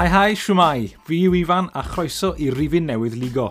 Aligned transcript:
Hai 0.00 0.08
hai, 0.08 0.32
siwmai. 0.32 0.86
Fi 1.04 1.16
yw 1.26 1.34
Ifan 1.42 1.66
a 1.76 1.82
chroeso 1.84 2.30
i 2.40 2.46
rifin 2.48 2.86
newydd 2.88 3.18
Ligo. 3.20 3.50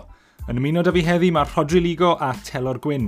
Yn 0.50 0.58
ymuno 0.58 0.82
da 0.82 0.90
fi 0.90 1.04
heddi 1.06 1.28
mae 1.30 1.46
Rodri 1.46 1.78
Ligo 1.78 2.08
a 2.18 2.32
Telor 2.42 2.80
Gwyn. 2.82 3.04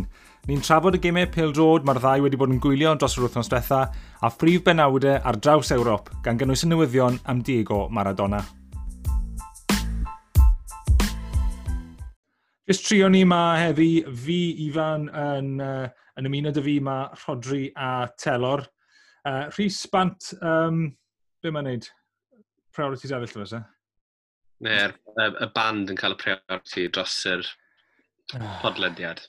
Ni'n 0.47 0.61
trafod 0.63 0.95
y 0.95 1.01
gemau 1.03 1.27
pildrod 1.27 1.83
mae'r 1.83 1.99
ddau 2.05 2.23
wedi 2.23 2.39
bod 2.39 2.53
yn 2.55 2.61
gwylio 2.63 2.93
dros 2.95 3.17
yr 3.19 3.25
wythnos 3.25 3.49
diwetha 3.51 3.81
a 4.23 4.29
phrif 4.31 4.63
benawdau 4.69 5.19
ar 5.27 5.41
draws 5.43 5.73
Ewrop 5.75 6.13
gan 6.23 6.39
gynnwys 6.39 6.63
y 6.63 6.69
newyddion 6.71 7.19
am 7.27 7.41
Diego 7.43 7.89
Maradona. 7.91 8.45
Jyst 12.71 12.87
trio 12.87 13.09
ni 13.11 13.25
yma 13.27 13.41
heddi, 13.59 14.05
fi 14.07 14.39
Ifan 14.69 15.09
yn, 15.25 15.57
uh, 15.59 15.89
yn 16.15 16.31
ymuno 16.31 16.55
da 16.55 16.63
fi 16.63 16.77
mae 16.79 17.11
Rodri 17.25 17.65
a 17.75 18.07
Telor. 18.15 18.63
Uh, 19.27 19.51
Rhys 19.57 19.83
Bant, 19.91 20.31
um, 20.39 20.93
be 21.43 21.51
mae'n 21.51 21.73
neud? 21.73 21.91
priorities 22.75 23.13
eraill 23.13 23.33
fysa? 23.33 23.63
Ne, 24.63 24.73
er, 24.87 24.97
y, 25.19 25.29
y 25.43 25.49
band 25.57 25.91
yn 25.91 25.99
cael 25.99 26.15
y 26.15 26.19
priority 26.21 26.87
dros 26.95 27.17
yr 27.27 27.45
ah. 28.39 28.59
podlediad. 28.63 29.23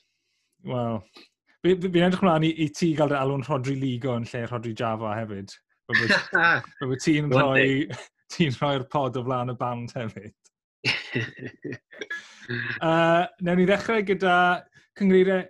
Wel, 0.68 1.00
fi'n 1.64 1.80
fi, 1.82 1.90
fi 1.90 2.04
edrych 2.06 2.22
mlaen 2.24 2.46
i, 2.46 2.52
i 2.64 2.68
ti 2.72 2.92
gael 2.96 3.10
dy 3.10 3.18
alw'n 3.18 3.46
Rodri 3.48 3.74
Ligo 3.80 4.14
yn 4.18 4.28
lle 4.30 4.44
Rodri 4.50 4.74
Java 4.78 5.16
hefyd. 5.18 5.54
Bydd 5.90 7.02
ti'n 7.04 7.32
rhoi 7.32 7.66
ti'n 8.34 8.54
rhoi'r 8.56 8.86
pod 8.92 9.18
o 9.18 9.24
flaen 9.26 9.52
y 9.52 9.56
band 9.60 9.96
hefyd. 9.98 10.32
uh, 12.84 13.24
newn 13.42 13.60
ni 13.60 13.66
ddechrau 13.68 14.04
gyda 14.06 14.36
cyngreiriau 14.98 15.44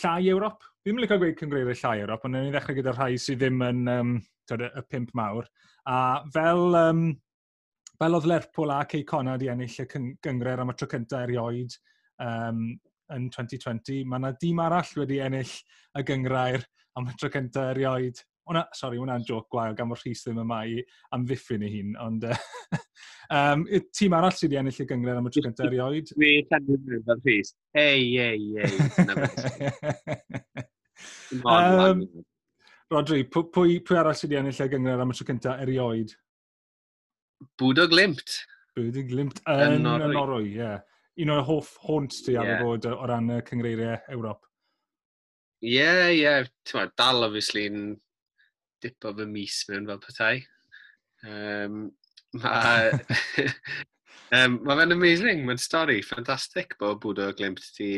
llai 0.00 0.32
Ewrop. 0.32 0.64
Fi 0.80 0.90
ddim 0.90 1.00
yn 1.00 1.04
licio 1.04 1.20
gweud 1.20 1.38
cyngreiriau 1.42 1.78
llai 1.82 2.02
Ewrop, 2.06 2.24
ond 2.26 2.36
newn 2.36 2.48
ni 2.48 2.56
ddechrau 2.56 2.78
gyda 2.78 2.96
rhai 2.96 3.12
sydd 3.20 3.42
ddim 3.42 3.62
yn 3.68 3.84
um, 3.92 4.16
y 4.56 4.84
pimp 4.88 5.14
mawr. 5.18 5.46
A 5.90 6.24
fel 6.34 6.78
um, 6.78 7.06
fel 8.00 8.16
oedd 8.18 8.28
Lerpwl 8.28 8.72
a 8.74 8.82
Cey 8.90 9.04
Cona 9.08 9.36
i 9.40 9.50
ennill 9.52 9.80
y 9.82 9.86
gyngred 10.24 10.62
am 10.62 10.72
y 10.72 10.76
tro 10.76 10.88
cyntaf 10.90 11.24
erioed 11.24 11.72
um, 12.22 12.62
yn 13.14 13.28
2020, 13.32 14.04
mae 14.08 14.18
yna 14.20 14.32
dim 14.40 14.58
arall 14.62 14.96
wedi 15.00 15.20
ennill 15.22 15.52
y 15.96 16.02
gyngrair 16.06 16.64
am 16.98 17.06
y 17.10 17.14
tro 17.20 17.28
cyntaf 17.32 17.70
erioed. 17.74 18.16
Ona, 18.46 18.62
sorry, 18.78 18.98
hwnna'n 19.00 19.24
joc 19.26 19.48
gwael 19.50 19.74
gan 19.74 19.88
mor 19.90 19.98
rhys 19.98 20.20
ddim 20.22 20.38
yma 20.44 20.60
i 20.70 20.76
amddiffyn 21.16 21.64
ei 21.66 21.72
hun, 21.72 21.96
ond 21.98 22.22
uh, 22.28 22.36
um, 23.38 23.64
tîm 23.90 24.14
arall 24.14 24.34
sydd 24.36 24.52
wedi 24.52 24.60
ennill 24.60 24.82
y 24.84 24.86
gyngred 24.92 25.18
am 25.18 25.26
y 25.26 25.32
tro 25.34 25.42
cyntaf 25.48 25.66
erioed. 25.66 26.12
Fi 26.14 26.30
llenni'n 26.52 26.84
mynd 26.84 27.08
fel 27.08 27.20
rhys. 27.24 27.48
Ei, 27.82 28.04
ei, 28.22 28.42
ei. 28.62 28.72
Rodri, 32.92 33.24
pwy, 33.26 33.80
pwy 33.82 33.98
arall 33.98 34.14
sydd 34.14 34.30
wedi 34.30 34.40
ennill 34.44 34.62
y 34.62 34.70
gyngred 34.76 35.02
am 35.02 35.10
y 35.10 35.18
tro 35.18 35.26
cyntaf 35.32 35.64
erioed? 35.66 36.14
Bwdo 37.60 37.86
Glimt. 37.92 38.38
Bwdo 38.76 39.04
Glimt 39.08 39.40
yn, 39.52 39.86
yn 39.86 40.12
Norwy, 40.14 40.50
ie. 40.50 40.58
Yeah. 40.60 40.82
Un 41.24 41.32
o'r 41.32 41.46
hoff 41.48 41.70
hwnt 41.86 42.18
ti 42.26 42.34
yeah. 42.34 42.42
ar 42.42 42.50
yeah. 42.50 42.64
fod 42.64 42.88
o 42.90 42.96
ran 43.08 43.30
y 43.32 43.38
cyngreiriau 43.48 44.00
Ewrop. 44.12 44.42
Ie, 45.64 45.78
yeah, 45.78 46.10
ie. 46.12 46.24
Yeah. 46.24 46.90
Dal, 46.98 47.24
obviously, 47.24 47.68
yn 47.70 47.94
dip 48.84 49.08
o 49.08 49.14
fy 49.16 49.28
mis 49.30 49.62
mewn 49.70 49.88
fel 49.88 50.02
petai. 50.02 50.34
Um, 51.26 51.86
Mae 52.36 52.90
um, 54.34 54.56
ma 54.66 54.74
fe'n 54.76 54.92
amazing, 54.92 55.44
mae'n 55.46 55.60
stori 55.62 56.00
ffantastig 56.04 56.74
bod 56.80 56.98
Bwdo 57.04 57.30
Glimt 57.38 57.62
di, 57.78 57.90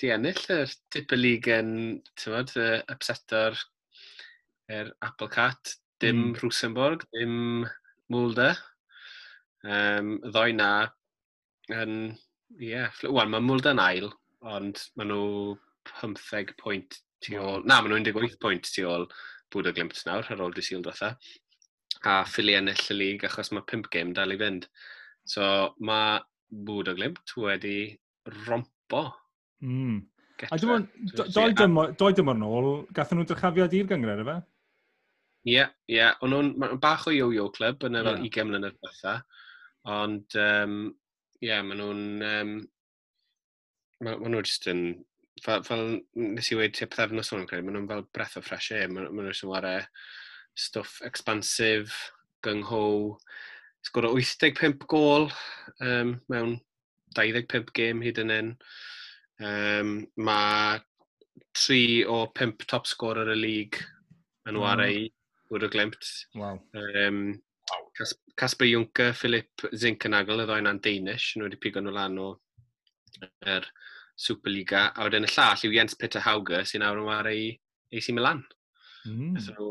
di 0.00 0.12
ennill 0.14 0.40
yr 0.54 0.72
dip 0.94 1.12
y 1.12 1.18
lig 1.18 1.48
yn, 1.52 1.72
ti'n 2.16 2.38
y 2.62 2.68
upsetor 2.94 3.58
yr 4.70 4.86
er 4.86 4.92
Apple 5.04 5.28
Cat, 5.34 5.74
dim 6.00 6.30
mm. 6.30 6.36
Rosenborg, 6.40 7.04
dim 7.12 7.66
Mulder. 8.10 8.58
Um, 9.60 10.16
ddoi 10.24 10.54
na, 10.56 10.70
yn, 11.74 11.96
ie, 12.58 12.70
yeah, 12.72 13.02
wel, 13.04 13.28
mae 13.30 13.44
Mulder 13.44 13.76
yn 13.76 13.82
ail, 13.82 14.08
ond 14.40 14.80
maen 14.96 15.12
nhw 15.12 15.56
15 16.00 16.56
pwynt 16.60 17.00
tu 17.24 17.36
ôl, 17.40 17.62
na, 17.68 17.80
maen 17.80 17.92
nhw 17.94 18.14
18 18.14 18.40
pwynt 18.42 18.72
tu 18.72 18.86
ôl 18.88 19.06
bwyd 19.52 19.70
o 19.70 19.74
glimt 19.76 20.02
nawr 20.06 20.28
ar 20.30 20.42
ôl 20.44 20.54
dysil 20.56 20.82
diwetha. 20.84 21.14
A 22.06 22.20
ffili 22.24 22.54
ennill 22.56 22.92
y 22.94 22.96
lig 22.96 23.24
achos 23.28 23.50
mae 23.52 23.66
5 23.68 23.90
game 23.92 24.14
dal 24.16 24.32
i 24.32 24.38
fynd. 24.40 24.68
So 25.28 25.44
mae 25.84 26.20
bwyd 26.50 26.92
o 26.92 26.96
glimt 26.96 27.34
wedi 27.36 27.76
rompo. 28.46 29.08
Mm. 29.60 30.00
A 30.48 30.56
dwi'n 30.56 30.86
doi 32.00 32.14
dymor 32.16 32.38
nôl, 32.40 32.70
gathen 32.96 33.20
nhw 33.20 33.28
drchafiad 33.28 33.76
i'r 33.76 33.90
gyngred 33.90 34.22
efe? 34.24 34.38
Ie, 35.48 35.62
ie. 35.88 36.02
O'n 36.20 36.34
nhw'n 36.34 36.80
bach 36.82 37.06
o 37.08 37.14
yo-yo 37.14 37.48
club 37.54 37.86
yn 37.88 37.96
y 37.96 38.02
fel 38.04 38.18
20 38.20 38.48
mlynedd 38.48 38.76
diwetha. 38.76 39.14
Ond, 39.88 40.36
ie, 40.36 40.48
um, 40.64 40.80
yeah, 41.40 41.62
maen 41.64 41.80
nhw'n... 41.80 42.02
Um, 42.30 42.56
maen 44.04 44.34
nhw 44.34 44.42
jyst 44.44 44.68
yn... 44.72 44.84
Fel, 45.40 45.62
fel 45.64 45.86
nes 46.20 46.50
i 46.52 46.56
wedi 46.58 46.76
tip 46.76 46.92
ddefnos 46.92 47.32
o'n 47.32 47.46
credu, 47.48 47.64
maen 47.64 47.78
nhw'n 47.78 47.88
fel 47.88 48.04
breath 48.12 48.36
of 48.36 48.44
fresh 48.44 48.74
air. 48.76 48.90
Maen 48.92 49.08
nhw'n 49.08 49.30
jyst 49.30 49.46
yn 49.46 49.52
wario 49.54 49.78
stwff 50.60 51.00
expansif, 51.08 51.96
gyngho. 52.44 52.84
Sgwrdd 53.86 54.12
85 54.12 54.84
gol 54.90 55.30
um, 55.80 56.18
mewn 56.28 56.58
25 57.16 57.72
gêm 57.76 58.04
hyd 58.04 58.20
yn 58.20 58.34
un. 58.34 58.52
Um, 59.40 59.94
mae 60.20 60.82
3 61.56 62.04
o 62.12 62.26
5 62.36 62.68
top 62.68 62.84
scorer 62.90 63.32
y 63.32 63.38
lig 63.38 63.80
yn 64.50 64.60
wario 64.60 64.90
mm. 64.90 65.16
Wyrw 65.50 65.70
Glimt. 65.72 66.10
Wow. 66.34 66.60
Um, 66.74 67.40
Casper 68.36 68.66
Juncker, 68.66 69.12
Philip 69.14 69.66
Zinkenagel, 69.76 70.42
y 70.44 70.46
ddoen 70.48 70.66
na'n 70.66 70.80
Danish, 70.82 71.34
nhw 71.36 71.48
wedi 71.48 71.58
pigo 71.60 71.82
nhw 71.82 71.92
lan 71.94 72.18
o 72.22 72.30
er 73.46 73.66
Superliga. 74.20 74.88
A 74.94 75.06
wedyn 75.06 75.26
y 75.26 75.32
llall 75.32 75.66
yw 75.66 75.76
Jens 75.76 75.96
Peter 75.98 76.22
Hauger, 76.24 76.64
sy'n 76.68 76.84
awr 76.86 77.02
yn 77.02 77.08
wario 77.08 77.34
i 77.36 77.98
AC 77.98 78.12
Milan. 78.16 78.44
Mm. 79.08 79.34
Nethon 79.36 79.58
nhw 79.58 79.70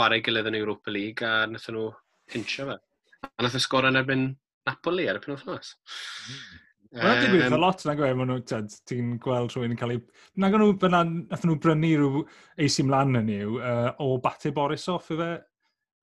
wario 0.00 0.24
gilydd 0.26 0.50
yn 0.50 0.58
Europa 0.60 0.94
League 0.94 1.26
a 1.26 1.46
nethon 1.50 1.78
nhw 1.78 1.90
pincho 2.30 2.68
fe. 2.70 2.78
A 3.30 3.44
nath 3.44 3.58
y 3.58 3.62
sgor 3.62 3.88
yn 3.90 4.00
erbyn 4.00 4.26
Napoli 4.68 5.06
ar 5.10 5.20
y 5.20 5.24
penwthnos. 5.24 5.76
Mm. 6.26 6.58
Mae'n 6.90 7.20
um, 7.20 7.20
digwydd 7.22 7.54
a 7.54 7.58
lot 7.60 7.84
na 7.86 7.92
gwe, 7.94 8.08
maen 8.18 8.32
nhw, 8.32 8.62
ti'n 8.90 9.10
gweld 9.22 9.52
rhywun 9.54 9.76
yn 9.76 9.78
cael 9.78 9.92
ei... 9.94 10.00
Nag 10.42 10.56
nhw, 10.58 10.72
byna, 10.82 11.04
nathon 11.06 11.52
nhw 11.52 11.58
brynu 11.62 11.90
rhyw 12.00 12.22
AC 12.64 12.80
Milan 12.82 13.20
yn 13.20 13.28
i'w, 13.30 13.58
uh, 13.60 13.90
o 14.02 14.16
Bate 14.24 14.50
Borisov, 14.56 15.06
ife? 15.14 15.28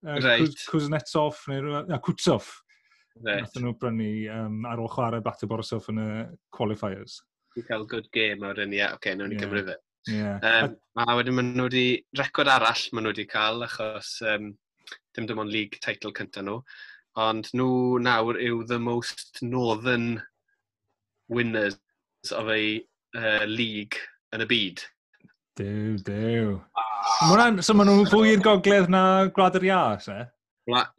Uh, 0.06 0.20
right. 0.24 0.62
Kuznetsov, 0.72 1.42
neu 1.52 1.66
rhywbeth, 1.66 1.90
na, 1.92 2.00
Kutsov. 2.06 2.48
Right. 3.18 3.44
Nathon 3.44 3.68
nhw 3.68 3.74
brynu 3.82 4.08
um, 4.32 4.62
ar 4.70 4.80
ôl 4.80 4.88
chwarae 4.94 5.26
Bate 5.26 5.50
Borisov 5.52 5.90
yn 5.92 6.00
y 6.06 6.08
qualifiers. 6.56 7.18
Ti'n 7.58 7.68
cael 7.68 7.84
good 7.92 8.08
game 8.16 8.48
o'r 8.48 8.64
un, 8.64 8.78
ie, 8.78 8.80
yeah, 8.80 8.96
oce, 8.96 9.02
okay, 9.02 9.18
nawn 9.20 9.36
ni 9.36 9.42
yeah. 9.42 9.68
Fe. 9.68 9.78
Yeah. 10.08 10.40
Um, 10.54 10.80
a 11.04 11.18
wedyn 11.20 11.36
maen 11.36 11.52
nhw 11.58 11.68
wedi, 11.68 11.86
record 12.16 12.54
arall 12.54 12.86
maen 12.94 13.10
nhw 13.10 13.12
wedi 13.12 13.28
cael, 13.28 13.68
achos 13.68 14.14
um, 14.24 14.54
dim 15.12 15.28
dim 15.28 15.44
ond 15.44 15.52
league 15.52 15.84
title 15.84 16.16
cyntaf 16.16 16.48
nhw, 16.48 16.62
ond 17.28 17.52
nhw 17.52 18.00
nawr 18.08 18.40
yw 18.40 18.64
the 18.72 18.80
most 18.80 19.44
northern 19.44 20.22
winners 21.30 21.78
of 22.32 22.50
a 22.50 22.62
uh, 23.16 23.46
league 23.46 24.00
yn 24.36 24.44
y 24.44 24.48
byd. 24.50 24.84
Dew, 25.58 25.98
dew. 26.06 26.58
Ah. 26.78 26.88
So 27.64 27.74
maen 27.74 27.90
nhw'n 27.90 28.10
fwy 28.12 28.34
i'r 28.36 28.44
gogledd 28.46 28.92
na 28.94 29.04
Gwlad 29.34 29.58
yr 29.60 29.68
Ia, 29.70 29.82
se? 30.04 30.18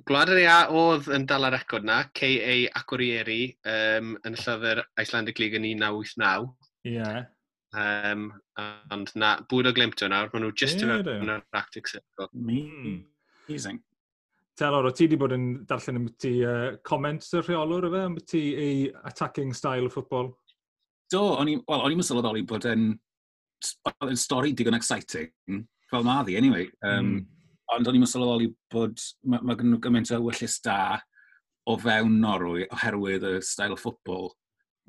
Gwlad 0.08 0.32
yr 0.32 0.40
Ia 0.42 0.58
oedd 0.74 1.10
yn 1.14 1.26
dal 1.28 1.46
ar 1.46 1.54
record 1.54 1.84
na, 1.86 2.00
K.A. 2.16 2.62
Acorieri, 2.80 3.42
um, 3.68 4.14
yn 4.26 4.38
llyfr 4.38 4.82
Icelandic 5.00 5.42
League 5.42 5.58
yn 5.58 5.66
1989. 5.68 6.48
Ie. 6.88 6.94
Yeah. 6.96 7.26
Um, 7.76 8.30
ond 8.94 9.12
na, 9.20 9.34
bwyd 9.50 9.68
o 9.68 9.74
glimto 9.76 10.08
nawr, 10.08 10.32
maen 10.32 10.46
nhw 10.46 10.54
just 10.56 10.80
yeah, 10.80 11.04
yn 11.19 11.34
yr 11.36 11.44
Arctic 11.60 11.90
Circle. 11.92 12.31
Mm. 12.32 13.04
Amazing. 13.46 13.82
Telor, 14.58 14.88
o 14.88 14.90
ti 14.90 15.06
wedi 15.06 15.19
bod 15.20 15.32
yn 15.37 15.49
darllen 15.70 16.00
am 16.00 16.06
ti 16.19 16.32
uh, 16.43 16.72
comments 16.87 17.31
y 17.37 17.43
rheolwr 17.44 17.87
efe, 17.87 18.05
am 18.08 18.16
ti 18.26 18.40
ei 18.58 18.78
attacking 19.06 19.52
style 19.55 19.87
o 19.87 19.93
ffwtbol? 19.93 20.32
Do, 21.12 21.20
o'n 21.38 21.50
i'n 21.52 21.60
well, 21.69 21.84
on 21.87 22.02
sylweddoli 22.02 22.43
bod 22.49 22.66
yn, 22.66 22.88
yn 24.08 24.19
stori 24.19 24.50
digon 24.58 24.76
exciting, 24.76 25.31
fel 25.90 26.06
ma 26.06 26.19
ddi, 26.25 26.34
anyway. 26.40 26.66
Um, 26.82 27.12
mm. 27.12 27.20
Ond 27.76 27.90
o'n 27.90 28.00
i'n 28.00 28.08
sylweddoli 28.10 28.50
bod 28.72 28.99
mae 29.31 29.46
ma 29.46 29.56
gen 29.60 29.70
nhw 29.70 29.78
gymaint 29.84 30.10
o 30.16 30.19
wyllus 30.26 30.58
da 30.64 30.99
o 31.69 31.76
fewn 31.78 32.19
Norwy 32.25 32.66
oherwydd 32.66 33.28
y 33.28 33.32
style 33.44 33.76
o 33.76 33.78
ffwtbol 33.78 34.32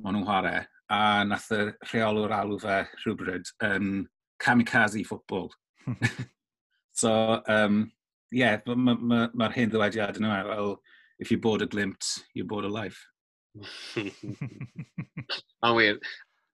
maen 0.02 0.18
nhw'n 0.18 0.28
chwarae. 0.32 0.66
A 0.90 1.22
nath 1.28 1.52
y 1.54 1.62
rheolwr 1.92 2.34
alw 2.34 2.58
fe 2.64 2.82
rhywbryd 3.04 3.54
yn 3.70 3.78
um, 3.78 4.04
kamikaze 4.42 5.06
ffwtbol. 5.06 5.52
so, 7.04 7.14
um, 7.46 7.84
yeah, 8.32 8.60
mae'r 8.66 8.78
ma, 8.78 8.96
ma, 8.96 9.20
ma 9.34 9.50
hyn 9.54 9.72
ddywediad 9.72 10.20
yna, 10.22 10.44
well, 10.48 10.72
e, 10.74 11.24
if 11.24 11.32
you 11.32 11.38
board 11.38 11.62
a 11.62 11.68
glimpse, 11.68 12.24
you 12.34 12.46
board 12.46 12.66
a 12.66 12.70
life. 12.70 13.00
Mae'n 14.00 15.76
wir, 15.76 16.00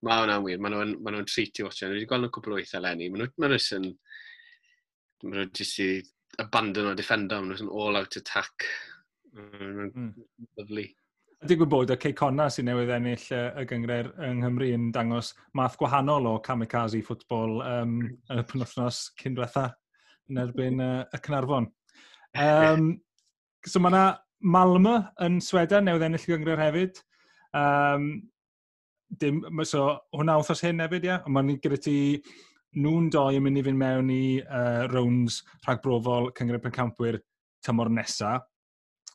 mae 0.06 0.22
hwnna'n 0.22 0.44
wir, 0.46 0.60
Mae 0.62 0.74
nhw'n 0.74 0.96
ma 1.04 1.14
nhw 1.14 1.24
i 1.26 1.46
watch. 1.66 1.82
Dwi 1.84 1.92
wedi 1.94 2.10
gweld 2.10 2.26
nhw'n 2.26 2.36
cwbl 2.38 2.56
o 2.56 2.60
eitha 2.62 2.82
lenni, 2.82 3.12
Mae 3.12 3.24
nhw'n 3.24 3.34
ma 3.42 3.52
nhw 3.52 3.62
yn... 3.80 3.88
Mae 5.26 5.40
nhw'n 5.40 5.56
jyst 5.58 5.82
i 5.84 5.90
abandon 6.42 6.92
o 6.92 6.96
defender, 6.98 7.42
Mae 7.44 7.58
nhw'n 7.60 7.72
all-out 7.72 8.20
attack. 8.22 8.68
Mm. 9.36 10.14
Lovely. 10.58 10.90
Digwydd 11.46 11.70
bod 11.70 11.92
y 11.94 11.98
Ceicona 12.02 12.48
sy'n 12.50 12.66
newydd 12.72 12.94
ennill 12.96 13.26
y 13.36 13.66
gyngred 13.70 14.14
yng 14.24 14.40
Nghymru 14.40 14.70
yn 14.74 14.86
dangos 14.96 15.34
math 15.58 15.76
gwahanol 15.78 16.30
o 16.32 16.38
kamikaze 16.42 17.02
ffwtbol 17.06 17.60
um, 17.60 17.98
hmm. 18.00 18.14
yn 18.34 18.42
y 18.42 18.46
penwthnos 18.50 19.02
cyn 19.20 19.36
diwetha 19.38 19.68
yn 20.32 20.42
erbyn 20.42 20.84
uh, 20.84 21.02
y 21.14 21.20
Cynarfon. 21.26 21.68
Um, 22.36 22.88
so 23.70 23.82
mae 23.82 23.94
yna 23.94 24.06
Malmö 24.46 24.96
yn 25.26 25.40
Sweden, 25.42 25.88
newydd 25.88 26.08
ennill 26.08 26.26
gyngor 26.30 26.62
hefyd. 26.62 27.00
Um, 27.56 28.10
dim, 29.22 29.40
so, 29.66 29.88
hwnna 30.16 30.40
wrthos 30.40 30.64
hyn 30.66 30.84
hefyd, 30.84 31.08
ia. 31.08 31.16
Yeah? 31.16 31.30
Mae'n 31.32 31.56
gyda 31.64 31.80
ti 31.82 31.98
nhw'n 32.76 33.08
doi 33.14 33.38
yn 33.38 33.46
mynd 33.46 33.62
i 33.62 33.64
fynd 33.66 33.80
mewn 33.80 34.12
i 34.12 34.26
uh, 34.44 34.84
rounds 34.92 35.40
rhagbrofol 35.66 36.34
cyngor 36.36 36.60
pencampwyr 36.64 37.22
tymor 37.66 37.92
nesaf. 37.94 38.44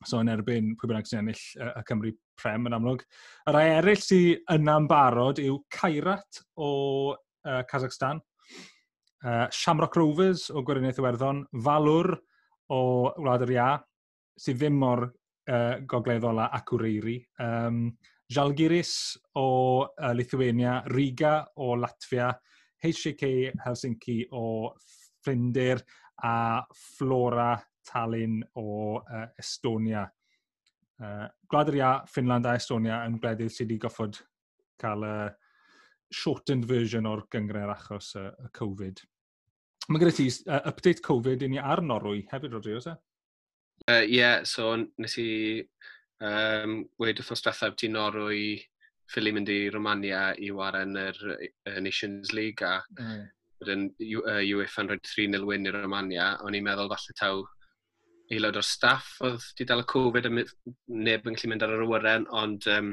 So 0.09 0.23
yn 0.23 0.33
erbyn 0.33 0.73
pwy 0.81 0.89
bynnag 0.89 1.09
sy'n 1.09 1.21
ennill 1.21 1.43
uh, 1.61 1.75
y 1.77 1.85
Cymru 1.89 2.15
Prem 2.41 2.65
yn 2.71 2.77
amlwg. 2.77 3.05
Y 3.45 3.53
rai 3.53 3.67
eraill 3.75 4.01
sy'n 4.01 4.41
yna'n 4.57 4.89
barod 4.89 5.43
yw 5.43 5.59
Cairat 5.77 6.41
o 6.57 6.71
uh, 7.12 7.61
Kazakhstan 7.69 8.23
uh, 9.25 9.46
Shamrock 9.50 9.96
Rovers 9.96 10.49
o 10.50 10.62
Gwirionedd 10.67 11.00
Iwerddon, 11.00 11.44
Falwr 11.64 12.14
o 12.70 12.82
Wlad 13.20 13.44
yr 13.46 13.55
Ia, 13.56 13.70
sydd 14.40 14.61
ddim 14.61 14.78
mor 14.81 15.05
uh, 15.06 15.81
gogleddol 15.88 16.40
a 16.43 16.50
Acwreiri, 16.56 17.19
um, 17.43 17.88
Jalgiris 18.31 19.19
o 19.37 19.49
uh, 19.82 20.12
Lithuania, 20.14 20.81
Riga 20.94 21.40
o 21.56 21.75
Latvia, 21.76 22.31
HJK 22.81 23.58
Helsinki 23.64 24.22
o 24.32 24.70
Ffrindir 24.78 25.82
a 26.25 26.62
Flora 26.73 27.58
Tallinn 27.84 28.40
o 28.55 28.96
uh, 29.00 29.26
Estonia. 29.38 30.06
Uh, 31.00 31.26
Gwlad 31.49 31.73
yr 31.73 31.81
Ia, 31.81 31.93
Finland 32.08 32.46
a 32.46 32.55
Estonia 32.61 33.02
yn 33.08 33.19
gwledydd 33.20 33.52
sydd 33.52 33.70
wedi 33.73 33.81
goffod 33.82 34.20
cael 34.81 35.05
y 35.05 35.14
uh, 35.26 35.39
shortened 36.15 36.67
version 36.69 37.09
o'r 37.09 37.25
gyngre'r 37.33 37.73
achos 37.75 38.15
y, 38.19 38.27
uh, 38.27 38.51
Covid. 38.57 39.03
Mae 39.89 40.03
gyda 40.03 40.15
ti 40.15 40.27
uh, 40.31 40.61
update 40.71 41.05
Covid 41.07 41.43
i 41.43 41.51
ni 41.51 41.61
ar 41.61 41.83
Norwy 41.83 42.25
hefyd, 42.31 42.55
Rodri, 42.55 42.77
oes 42.79 42.91
e? 42.91 42.97
Ie, 43.89 43.95
uh, 43.95 44.05
yeah, 44.05 44.43
so 44.45 44.75
nes 44.77 45.17
i 45.23 45.31
um, 46.21 46.81
wedi 47.01 47.23
wrthos 47.23 47.43
diwethaf 47.47 47.79
ti 47.81 47.89
Norwy 47.93 48.45
ffili 49.11 49.33
mynd 49.35 49.51
i 49.51 49.61
Romania 49.75 50.31
i 50.39 50.51
waren 50.55 50.99
yr 50.99 51.21
uh, 51.33 51.79
Nations 51.83 52.35
League 52.37 52.67
a 52.67 52.79
mm. 52.99 53.23
wedyn 53.62 53.89
uh, 54.21 54.43
UEFA 54.57 54.85
yn 54.85 54.93
rhoi 54.93 55.01
3-0 55.07 55.49
win 55.49 55.67
i 55.67 55.75
Romania. 55.75 56.35
O'n 56.45 56.59
i'n 56.59 56.67
meddwl 56.67 56.93
falle 56.93 57.17
taw 57.19 57.43
aelod 58.31 58.61
o'r 58.61 58.67
staff 58.67 59.17
oedd 59.27 59.43
wedi 59.43 59.67
dal 59.67 59.83
y 59.83 59.87
Covid 59.91 60.29
a 60.29 60.33
neb 60.37 61.27
yn 61.27 61.35
gallu 61.35 61.51
mynd 61.51 61.65
ar 61.67 61.75
yr 61.75 61.87
awyren, 61.87 62.29
ond 62.43 62.69
um, 62.71 62.93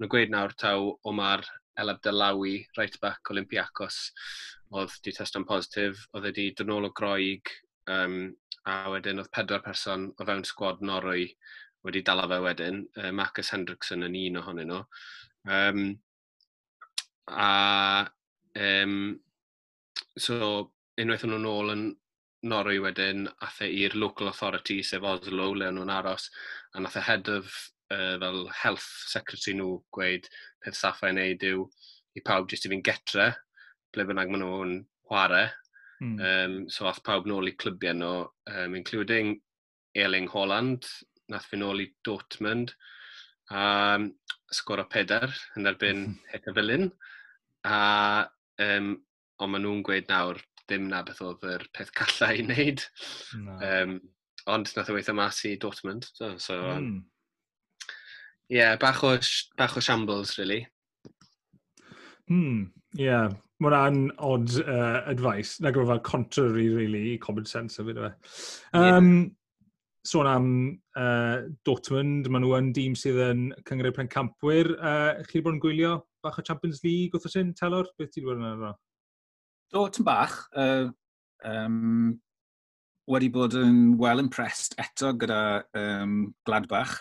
maen 0.00 0.12
gweud 0.14 0.32
nawr 0.32 0.54
taw 0.62 0.88
o 0.96 1.14
mae'r 1.14 1.44
El 1.78 1.92
Abdelawi, 1.92 2.56
right 2.78 2.98
back 3.02 3.30
Olympiacos, 3.32 4.00
oedd 4.78 4.98
di 5.04 5.14
teston 5.16 5.46
positif, 5.48 6.04
oedd 6.12 6.28
wedi 6.28 6.50
dod 6.56 6.70
nôl 6.70 6.88
o 6.88 6.92
groig, 7.00 7.52
um, 7.90 8.18
a 8.68 8.90
wedyn 8.92 9.22
oedd 9.22 9.32
pedwar 9.34 9.62
person 9.64 10.10
o 10.18 10.26
fewn 10.28 10.44
sgwad 10.44 10.82
Norwy 10.84 11.28
wedi 11.86 12.02
dala 12.04 12.26
fe 12.28 12.40
wedyn, 12.44 12.82
uh, 12.98 13.12
Marcus 13.14 13.52
Hendrickson 13.54 14.04
yn 14.08 14.18
un 14.24 14.42
ohonyn 14.42 14.72
nhw. 14.72 14.82
Um, 15.48 15.86
a 17.28 18.08
um, 18.58 18.98
so 20.18 20.72
unwaith 20.98 21.24
o'n 21.24 21.34
nhw'n 21.34 21.48
ôl 21.48 21.74
yn 21.74 21.88
Norwy 22.48 22.78
wedyn, 22.82 23.26
athe 23.42 23.66
i'r 23.70 23.96
local 23.98 24.30
authority, 24.30 24.82
sef 24.82 25.06
Oslo, 25.06 25.50
le 25.54 25.70
o'n 25.70 25.78
nhw'n 25.78 25.94
aros, 25.94 26.28
a 26.74 26.82
nath 26.82 26.98
e 26.98 27.02
head 27.06 27.30
of 27.32 27.54
uh, 27.94 28.16
fel 28.22 28.42
health 28.62 28.88
secretary 29.12 29.56
nhw 29.58 29.78
gweud 29.94 30.28
peth 30.64 30.78
saffau 30.78 31.12
wneud 31.14 31.44
yw 31.48 31.64
i 32.18 32.24
pawb 32.24 32.48
jyst 32.50 32.66
i 32.66 32.72
fi'n 32.72 32.84
getre, 32.84 33.30
ble 33.94 34.06
bynnag 34.08 34.32
maen 34.32 34.44
nhw'n 34.44 34.76
chwarae. 35.08 35.48
Mm. 35.98 36.18
Um, 36.22 36.56
so 36.70 36.86
ath 36.90 37.02
pawb 37.06 37.26
nôl 37.26 37.50
i 37.50 37.54
clybiau 37.58 37.96
nhw, 37.98 38.14
um, 38.54 38.74
including 38.78 39.38
Erling 39.98 40.28
Holland, 40.30 40.86
nath 41.32 41.48
fi 41.50 41.58
nôl 41.60 41.82
i 41.82 41.88
Dortmund, 42.06 42.74
a 43.50 43.96
um, 43.96 44.10
o 44.52 44.84
peder 44.92 45.32
yn 45.56 45.68
erbyn. 45.68 46.04
Heta 46.32 46.52
Felyn. 46.56 46.90
A, 47.64 48.28
um, 48.64 48.94
ond 49.38 49.52
maen 49.52 49.64
nhw'n 49.64 49.84
gweud 49.86 50.08
nawr 50.10 50.40
dim 50.68 50.88
na 50.90 51.02
beth 51.06 51.22
oedd 51.24 51.44
yr 51.48 51.64
peth 51.74 51.92
callau 51.96 52.36
i 52.36 52.44
wneud. 52.44 52.84
No. 53.40 53.58
Um, 53.64 53.94
ond 54.48 54.72
nath 54.76 54.90
o 54.92 54.96
weithio 54.96 55.14
mas 55.16 55.40
i 55.48 55.56
Dortmund. 55.60 56.08
So, 56.12 56.34
so 56.42 56.58
mm 56.76 57.00
yeah, 58.48 58.76
bach, 58.76 59.02
o, 59.04 59.18
bach 59.56 59.76
o 59.76 59.80
shambles, 59.80 60.38
really. 60.38 60.66
Hmm, 62.28 62.70
ie. 62.96 63.04
Yeah. 63.08 63.28
Mae 63.58 63.72
hwnna'n 63.74 64.12
odd 64.22 64.52
uh, 64.62 65.00
advice. 65.10 65.58
Na 65.58 65.72
gyfo 65.74 65.82
e 65.82 65.90
fel 65.90 66.04
contrary, 66.06 66.68
really, 66.70 67.14
i 67.14 67.18
common 67.18 67.46
sense 67.48 67.80
of 67.82 67.88
it. 67.90 67.98
Um, 68.72 69.08
yeah. 69.10 69.26
Sôn 70.06 70.28
am 70.30 70.46
uh, 70.94 71.48
Dortmund, 71.66 72.28
maen 72.30 72.44
nhw 72.44 72.54
yn 72.60 72.68
dîm 72.76 72.94
sydd 72.96 73.18
yn 73.24 73.42
cyngred 73.66 73.96
Prencampwyr. 73.96 74.70
Uh, 74.78 75.24
chi 75.26 75.40
wedi 75.40 75.44
bod 75.48 75.56
yn 75.56 75.64
gwylio 75.64 75.96
bach 76.22 76.38
o 76.38 76.46
Champions 76.46 76.84
League, 76.86 77.18
wrth 77.18 77.26
sy'n 77.34 77.50
Telor? 77.58 77.90
Beth 77.98 78.14
ti 78.14 78.22
wedi 78.22 78.30
bod 78.30 78.38
yn 78.38 78.46
yna? 78.52 78.72
Do, 79.74 79.84
tyn 79.90 80.06
bach. 80.06 80.38
Uh, 80.54 80.94
um, 81.50 82.14
wedi 83.10 83.32
bod 83.34 83.58
yn 83.58 83.96
well 83.98 84.22
impressed 84.22 84.78
eto 84.78 85.16
gyda 85.18 85.42
um, 85.82 86.18
Gladbach 86.46 87.00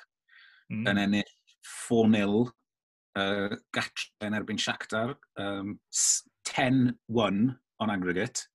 mm. 0.73 0.87
yn 0.89 1.05
ennill 1.05 1.36
4-0 1.67 2.47
uh, 3.17 3.55
gatre 3.75 4.27
yn 4.27 4.37
erbyn 4.37 4.61
Shakhtar, 4.61 5.15
um, 5.41 5.77
10-1 6.47 7.55
on 7.83 7.93
aggregate, 7.93 8.47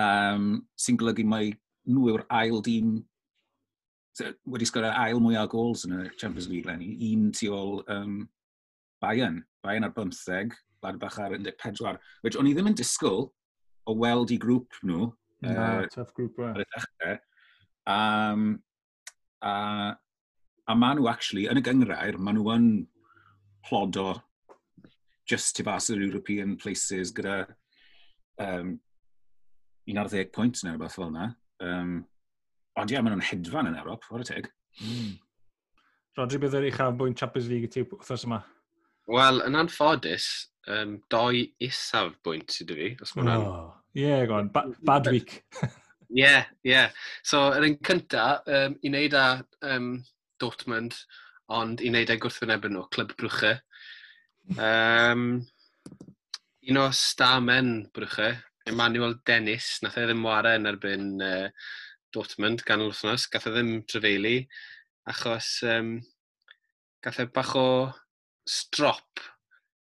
um, 0.00 0.60
sy'n 0.78 0.98
golygu 1.00 1.26
mai 1.28 1.50
nhw 1.90 2.10
yw'r 2.12 2.26
ail 2.40 2.60
dîm 2.64 2.98
wedi 4.52 4.66
sgorio 4.68 4.90
ail 5.00 5.20
mwyaf 5.22 5.48
gols 5.52 5.86
yn 5.88 5.96
y 5.96 6.08
Champions 6.20 6.48
League 6.50 6.68
lenni, 6.68 6.92
un 7.12 7.30
tu 7.36 7.48
ôl 7.54 7.80
um, 7.92 8.22
Bayern, 9.00 9.40
Bayern 9.64 9.86
ar 9.86 9.94
15, 9.96 10.52
Gladbach 10.82 11.18
ar 11.22 11.36
14, 11.36 12.00
which 12.24 12.36
o'n 12.36 12.48
i 12.50 12.54
ddim 12.56 12.68
yn 12.72 12.76
disgwyl 12.76 13.30
o 13.88 13.96
weld 13.96 14.32
i 14.34 14.38
grŵp 14.40 14.80
nhw. 14.84 15.08
No, 15.46 15.54
uh, 15.54 15.86
tough 15.92 16.12
grŵp, 16.16 16.36
wa. 16.40 16.52
Ar 16.52 16.64
y 16.64 16.68
dechrau. 16.74 17.16
Um, 17.90 18.44
a 19.40 19.54
a 20.70 20.76
maen 20.78 21.00
nhw 21.00 21.08
actually, 21.10 21.48
yn 21.50 21.58
y 21.58 21.64
gyngrair, 21.66 22.18
maen 22.18 22.38
nhw 22.38 22.52
yn 22.54 22.68
plodo 23.66 24.12
just 25.30 25.56
tu 25.56 25.66
fas 25.66 25.90
yr 25.92 26.02
European 26.02 26.56
places 26.58 27.12
gyda 27.14 27.42
um, 28.42 28.76
11 29.90 30.30
pwynt 30.34 30.62
neu 30.64 30.76
rhywbeth 30.76 30.96
fel 30.98 31.08
yna. 31.08 31.32
Um, 31.64 31.98
ond 32.78 32.92
ie, 32.92 32.96
yeah, 32.96 33.04
maen 33.04 33.16
nhw'n 33.16 33.28
hedfan 33.30 33.70
yn 33.70 33.80
Ewrop, 33.80 34.06
o'r 34.14 34.24
teg. 34.26 34.48
Mm. 34.84 35.18
Rodri, 36.18 36.40
bydd 36.42 36.56
yr 36.58 36.68
uchaf 36.70 36.94
bwynt 36.98 37.18
Champions 37.18 37.50
League 37.50 37.68
i 37.68 37.72
ti 37.72 37.84
wrthos 37.84 38.26
yma? 38.28 38.40
Wel, 39.10 39.42
yn 39.46 39.58
anffodus, 39.58 40.28
um, 40.70 40.96
doi 41.10 41.48
isaf 41.66 42.14
bwynt 42.26 42.54
sydd 42.54 42.74
fi, 42.78 42.94
os 43.02 43.14
mae'n 43.16 43.34
oh, 43.34 43.68
Ie, 43.96 44.04
yeah, 44.04 44.24
go 44.30 44.36
on. 44.38 44.52
Ba 44.54 44.68
bad 44.86 45.10
week. 45.10 45.40
Ie, 46.10 46.22
yeah, 46.22 46.46
ie. 46.62 46.70
Yeah. 46.72 46.90
So, 47.26 47.48
yr 47.54 47.66
un 47.66 47.76
cynta, 47.86 48.24
um, 48.46 48.76
i 48.82 48.90
wneud 48.90 49.14
â 49.18 49.26
um, 49.66 49.92
Dortmund, 50.40 50.96
ond 51.50 51.82
i 51.82 51.90
wneud 51.90 52.12
ei 52.12 52.20
gwrthwynebyn 52.22 52.76
nhw, 52.76 52.86
Clyb 52.94 53.16
Brwche. 53.18 53.56
Um, 54.56 55.40
un 56.70 56.80
o 56.80 56.86
stamen 56.94 57.74
Brwche, 57.94 58.32
Emmanuel 58.70 59.16
Dennis, 59.26 59.78
nath 59.82 59.98
e 59.98 60.06
ddim 60.06 60.24
wario 60.26 60.58
yn 60.58 60.68
erbyn 60.70 61.10
uh, 61.24 61.48
Dortmund 62.14 62.64
gan 62.66 62.82
yr 62.84 62.92
wythnos, 62.92 63.26
gath 63.32 63.48
e 63.48 63.54
ddim 63.54 63.72
trefeili, 63.88 64.36
achos 65.10 65.58
um, 65.66 65.96
gath 67.02 67.20
e 67.22 67.26
bach 67.34 67.54
o 67.58 67.68
strop 68.48 69.22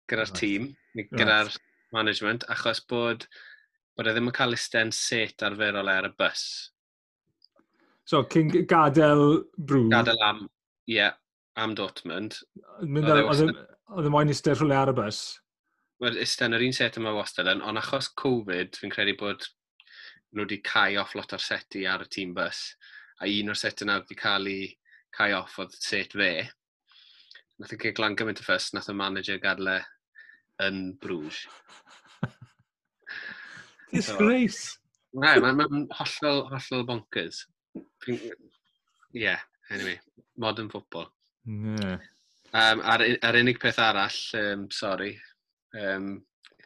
gyda'r 0.08 0.30
right. 0.30 0.40
tîm, 0.40 0.72
gyda'r 0.96 1.50
right. 1.50 1.62
management, 1.96 2.48
achos 2.54 2.84
bod, 2.90 3.28
bod 3.98 4.10
e 4.10 4.16
ddim 4.16 4.32
yn 4.32 4.36
cael 4.36 4.54
listen 4.54 4.94
set 4.96 5.46
arferol 5.48 5.92
ar 5.92 6.10
y 6.10 6.14
bus. 6.20 6.44
So, 8.08 8.22
cyn 8.32 8.54
gadael 8.72 9.42
brw. 9.60 9.90
Gadael 9.92 10.22
am, 10.24 10.46
ie, 10.88 10.96
yeah, 10.96 11.18
am 11.60 11.74
Dortmund. 11.76 12.38
Oedd 12.80 13.10
y 13.12 13.18
e 13.20 13.50
e- 13.52 14.06
e 14.08 14.12
moyn 14.14 14.32
eistedd 14.32 14.62
rhywle 14.62 14.78
ar 14.80 14.94
y 14.94 14.96
bus? 14.96 15.20
Wel, 16.00 16.20
eistedd 16.24 16.48
yn 16.48 16.56
yr 16.56 16.64
un 16.70 16.78
set 16.78 17.00
yma 17.02 17.12
wastad 17.18 17.50
yn, 17.52 17.64
ond 17.68 17.82
achos 17.82 18.08
Covid, 18.22 18.80
fi'n 18.80 18.94
credu 18.94 19.18
bod 19.20 19.50
nhw 20.32 20.46
wedi 20.46 20.62
cael 20.64 21.02
off 21.02 21.18
lot 21.20 21.36
o'r 21.36 21.44
seti 21.44 21.84
ar 21.90 22.06
y 22.06 22.08
tîm 22.14 22.32
bus, 22.38 22.62
a 23.20 23.28
un 23.28 23.52
o'r 23.52 23.60
set 23.60 23.84
yna 23.84 24.00
wedi 24.00 24.20
cael 24.22 24.48
ei 24.54 24.72
cael 25.18 25.42
off 25.42 25.60
oedd 25.60 25.76
set 25.76 26.16
fe. 26.16 26.32
Nath 27.60 27.76
y 27.76 27.82
geglan 27.82 28.16
gymaint 28.16 28.40
y 28.40 28.48
ffys, 28.48 28.70
nath 28.78 28.88
y 28.94 28.96
manager 28.96 29.44
gadle 29.44 29.82
yn 30.64 30.94
Bruges. 31.04 31.44
Disgrace! 33.92 34.78
so, 35.12 35.20
mae'n 35.20 35.60
ma 35.60 35.68
hollol, 36.00 36.46
hollol 36.56 36.88
bonkers 36.88 37.44
yeah, 39.14 39.40
anyway, 39.72 40.00
modern 40.38 40.70
football. 40.70 41.10
Yeah. 41.46 42.00
Um, 42.54 42.82
a'r, 42.82 43.04
ar 43.28 43.38
unig 43.40 43.60
peth 43.62 43.80
arall, 43.84 44.20
um, 44.40 44.68
sorry, 44.72 45.18
um, 45.78 46.22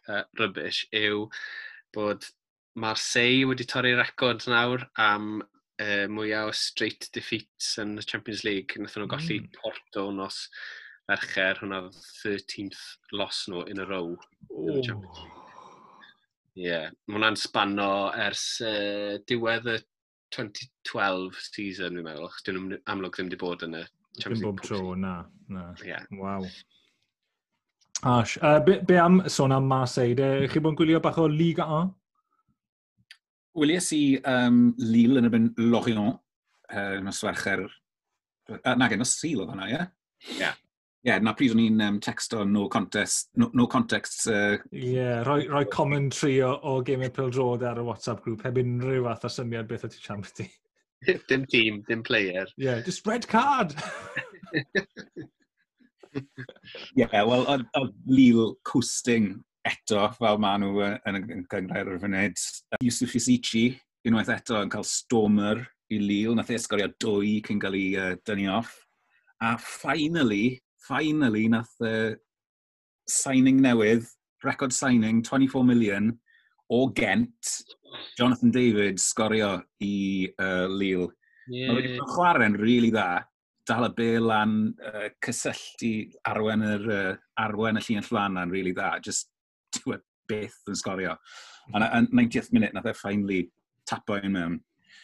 uh, 0.07 0.23
rubbish, 0.39 0.85
yw 0.93 1.25
bod 1.95 2.27
Marseille 2.79 3.47
wedi 3.49 3.65
torri 3.67 3.95
record 3.97 4.45
nawr 4.47 4.85
am 5.01 5.41
uh, 5.41 6.05
mwyaf 6.11 6.51
o 6.51 6.55
straight 6.55 7.09
defeats 7.15 7.73
yn 7.81 7.97
y 7.99 8.05
Champions 8.07 8.45
League. 8.47 8.79
Nathon 8.79 9.07
nhw 9.07 9.19
mm. 9.19 9.49
Porto 9.57 10.07
nos 10.15 10.45
fercher, 11.09 11.59
hwnna 11.59 11.83
13th 12.21 12.83
loss 13.17 13.45
nhw 13.51 13.65
in 13.71 13.81
a 13.83 13.87
row 13.89 14.13
oh. 14.15 14.65
yn 14.67 14.77
y 14.77 14.79
oh. 14.79 14.83
Champions 14.85 15.23
League. 15.23 15.37
Ie, 16.51 16.65
yeah. 16.67 16.89
hwnna'n 17.07 17.39
spanno 17.39 17.91
ers 18.19 18.45
uh, 18.67 19.17
diwedd 19.27 19.69
y 19.71 19.77
2012 20.35 21.39
season, 21.47 21.97
fi'n 21.97 22.05
meddwl, 22.07 22.29
chos 22.31 22.45
dyn 22.47 22.57
nhw'n 22.57 22.77
amlwg 22.93 23.17
ddim 23.17 23.29
wedi 23.29 23.39
bod 23.41 23.65
yn 23.67 23.79
y 23.79 23.85
Champions 24.19 24.43
League. 24.43 24.43
Dim 24.43 24.45
bob 24.47 24.61
tro, 24.65 24.93
na. 24.95 25.15
na. 25.51 25.65
Yeah. 25.85 26.05
Waw. 26.19 26.47
Ash, 28.11 28.37
uh, 28.41 28.59
be, 28.65 28.79
be, 28.87 28.97
am 28.97 29.21
sôn 29.29 29.53
am 29.55 29.67
Marseille? 29.69 30.15
De, 30.17 30.31
chi 30.49 30.61
bod 30.63 30.73
yn 30.73 30.79
gwylio 30.79 31.01
bach 31.03 31.19
o 31.21 31.27
Liga 31.29 31.67
1? 31.67 31.93
Wylias 33.61 33.91
i 33.93 34.03
um, 34.31 34.63
Lille 34.79 35.19
yn 35.19 35.27
ymwneud 35.27 35.59
Lorient, 35.59 36.19
uh, 36.71 36.97
nos 37.03 37.21
Fercher. 37.21 37.67
Uh, 38.49 38.75
nag, 38.79 38.95
nos 38.99 39.17
Sil 39.19 39.43
oedd 39.43 39.51
hwnna, 39.51 39.67
ie? 39.67 39.75
Yeah? 39.75 39.95
Ie. 40.31 40.37
Yeah 40.45 40.59
yeah, 41.03 41.19
na 41.19 41.33
pryd 41.37 41.55
o'n 41.55 41.63
i'n 41.63 41.81
um, 41.85 41.99
texto 42.03 42.43
no 42.45 42.67
contest, 42.69 43.29
no, 43.35 43.49
no 43.57 43.67
context. 43.67 44.27
Uh... 44.27 44.57
Yeah, 44.71 45.23
rhoi, 45.25 45.47
rhoi 45.49 45.65
commentary 45.69 46.41
o, 46.45 46.53
o 46.61 46.81
Game 46.81 47.05
of 47.07 47.13
Pildrod 47.13 47.63
ar 47.65 47.79
y 47.81 47.85
WhatsApp 47.85 48.23
grŵp, 48.25 48.43
heb 48.45 48.57
unrhyw 48.61 49.03
fath 49.09 49.25
o 49.25 49.29
syniad 49.33 49.67
beth 49.69 49.85
o 49.87 49.89
ti 49.91 49.99
siarad 50.01 50.33
ti. 50.37 50.45
dim 51.29 51.45
team, 51.49 51.83
dim 51.87 52.03
player. 52.03 52.45
Yeah, 52.57 52.81
just 52.85 53.07
red 53.07 53.27
card! 53.27 53.73
yeah, 56.95 57.23
wel, 57.23 57.45
o 57.49 57.87
Lille 58.05 58.53
coasting 58.63 59.43
eto, 59.67 60.07
fel 60.17 60.37
maen 60.41 60.65
nhw 60.65 60.85
yn 61.09 61.17
y 61.17 61.21
cyngred 61.49 61.89
o'r 61.89 62.01
fyned. 62.01 62.37
Yusuf 62.85 63.13
Isici, 63.17 63.65
unwaith 64.05 64.33
eto, 64.33 64.61
yn 64.61 64.71
cael 64.73 64.85
stormer 64.87 65.57
i 65.91 65.97
Lille, 66.01 66.35
nath 66.37 66.53
e 66.53 66.55
esgorio 66.57 66.89
dwy 67.01 67.39
cyn 67.45 67.61
cael 67.61 67.77
ei 67.77 67.89
uh, 67.97 68.13
dynnu 68.27 68.49
off. 68.53 68.71
A 69.41 69.55
finally, 69.57 70.61
finally, 70.87 71.47
nath 71.51 71.73
y 71.83 72.15
signing 73.09 73.61
newydd, 73.61 74.05
record 74.43 74.73
signing, 74.73 75.21
24 75.21 75.63
million, 75.63 76.11
o 76.71 76.87
Gent, 76.95 77.63
Jonathan 78.17 78.51
David, 78.51 78.99
sgorio 78.99 79.61
i 79.83 80.29
uh, 80.39 80.67
Lille. 80.67 81.11
Yeah. 81.51 81.71
Mae 81.71 81.81
wedi 81.81 81.99
chwarae'n 82.13 82.55
rili 82.55 82.63
really 82.63 82.91
dda, 82.93 83.25
dal 83.67 83.87
y 83.89 83.91
bel 83.97 84.27
lan, 84.29 84.55
uh, 84.87 85.09
cysylltu 85.25 85.93
arwen, 86.31 86.63
yr, 86.65 86.87
uh, 86.87 87.15
arwen 87.43 87.81
y 87.81 87.85
llun 87.87 88.05
allan 88.05 88.43
yn 88.45 88.53
rili 88.53 88.71
really 88.71 88.75
dda, 88.77 88.91
just 89.03 89.31
dwi 89.81 89.97
e 89.97 90.03
beth 90.31 90.59
yn 90.71 90.79
sgorio. 90.79 91.17
A 91.75 91.87
yn 91.99 92.07
90th 92.13 92.53
minute, 92.55 92.73
nath 92.77 92.89
e 92.89 92.95
finally 92.97 93.41
tapo 93.89 94.17
un 94.21 94.31
mewn. 94.31 94.59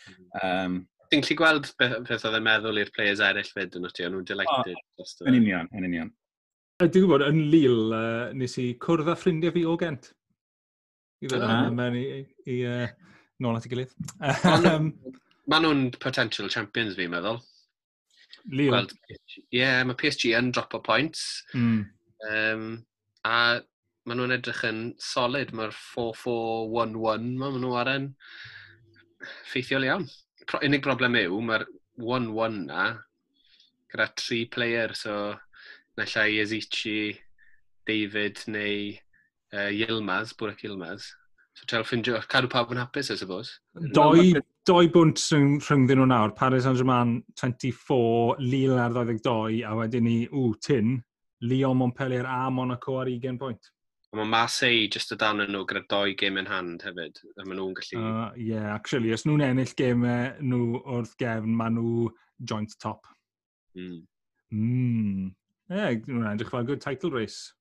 Mm-hmm. 0.08 0.48
Um, 0.48 0.80
Ti'n 1.08 1.24
gallu 1.24 1.38
gweld 1.40 1.68
beth, 1.80 1.98
beth 2.08 2.26
oedd 2.28 2.38
e'n 2.38 2.46
meddwl 2.46 2.80
i'r 2.82 2.94
players 2.96 3.22
eraill 3.24 3.52
fyd 3.56 3.76
yn 3.80 3.88
ydy, 3.88 4.06
o'n 4.08 4.16
nhw'n 4.16 4.28
delighted. 4.28 4.80
Oh, 5.00 5.12
yn 5.30 5.38
union, 5.40 5.70
yn 5.72 5.88
union. 5.88 6.14
Dwi'n 6.82 6.94
gwybod, 6.94 7.24
yn 7.26 7.40
Lille, 7.52 7.86
uh, 7.96 8.34
nes 8.38 8.58
i 8.62 8.68
cwrdd 8.84 9.12
â 9.14 9.16
ffrindiau 9.18 9.56
fi 9.56 9.64
o 9.66 9.78
Gent. 9.82 10.12
I 11.24 11.30
ddod 11.32 11.46
ah. 11.48 11.70
mewn 11.74 11.96
i, 11.98 12.04
i 12.52 12.58
uh, 12.70 12.90
nôl 13.42 13.58
at 13.58 13.66
ei 13.66 13.72
gilydd. 13.72 13.96
um, 14.74 14.92
Mae 15.48 15.64
nhw'n 15.64 15.88
potential 16.04 16.52
champions 16.54 16.98
fi, 17.00 17.08
meddwl. 17.10 17.40
Lille? 18.52 18.70
Gweld, 18.74 18.94
ie, 19.08 19.18
yeah, 19.62 19.80
mae 19.88 19.98
PSG 19.98 20.36
yn 20.38 20.52
drop 20.56 20.76
o 20.76 20.84
points. 20.84 21.24
Mm. 21.56 21.82
Um, 22.28 22.70
a 23.26 23.40
maen 24.08 24.22
nhw'n 24.22 24.36
edrych 24.38 24.64
yn 24.68 24.84
solid. 25.02 25.56
Mae'r 25.56 25.74
4-4-1-1 25.96 27.34
maen 27.40 27.60
nhw 27.64 27.76
ar 27.80 27.92
yn 27.96 28.12
ffeithiol 29.50 29.88
iawn 29.88 30.08
unig 30.64 30.84
broblem 30.84 31.18
yw, 31.20 31.40
mae'r 31.44 31.66
1-1 32.00 32.66
na 32.68 32.88
gyda 33.92 34.08
tri 34.16 34.46
player, 34.52 34.94
so 34.96 35.36
na 35.98 36.06
llai 36.06 36.38
Ezichi, 36.42 37.18
David 37.88 38.44
neu 38.52 38.94
uh, 39.54 39.72
Yilmaz, 39.72 40.36
Bwrac 40.38 40.64
Yilmaz. 40.66 41.08
So 41.58 41.66
trael 41.66 41.86
ffindio, 41.88 42.20
cadw 42.30 42.50
pawb 42.52 42.74
yn 42.76 42.82
hapus, 42.84 43.10
I 43.12 43.18
suppose. 43.18 43.58
Doi, 43.96 44.36
doi 44.68 44.86
bwnt 44.94 45.24
rhwng, 45.24 45.56
rhyngddyn 45.66 46.04
nhw 46.04 46.10
nawr. 46.12 46.36
Paris 46.38 46.68
Saint-Germain 46.68 47.16
24, 47.40 48.38
Lille 48.44 48.78
ar 48.84 48.94
22, 48.94 49.64
a 49.66 49.74
wedyn 49.80 50.06
ni, 50.06 50.18
ww, 50.30 50.54
Tin, 50.62 51.00
Lyon, 51.42 51.80
Montpellier 51.80 52.28
a 52.30 52.44
Monaco 52.54 53.00
ar 53.02 53.10
20 53.10 53.42
pwynt. 53.42 53.72
Mae 54.18 54.30
Marseille 54.30 54.88
just 54.94 55.12
o 55.14 55.18
dan 55.20 55.44
nhw 55.44 55.64
gyda 55.70 55.84
doi 55.92 56.16
gêm 56.18 56.40
yn 56.42 56.50
hand 56.50 56.86
hefyd. 56.88 57.20
A 57.38 57.46
maen 57.46 57.60
nhw'n 57.60 57.76
gallu... 57.78 58.00
Uh, 58.02 58.32
yeah, 58.42 58.72
actually, 58.74 59.14
os 59.14 59.28
nhw'n 59.28 59.44
ennill 59.46 59.76
gemau 59.78 60.32
nhw 60.42 60.82
wrth 60.82 61.14
gefn, 61.22 61.54
maen 61.60 61.78
nhw 61.78 62.08
joint 62.50 62.74
top. 62.82 63.06
Mm. 63.78 64.02
Mm. 64.56 65.30
Ie, 65.70 65.78
yeah, 65.78 65.94
nhw'n 66.08 66.32
edrych 66.32 66.52
fel 66.54 66.66
good 66.68 66.82
title 66.82 67.14
race. 67.14 67.54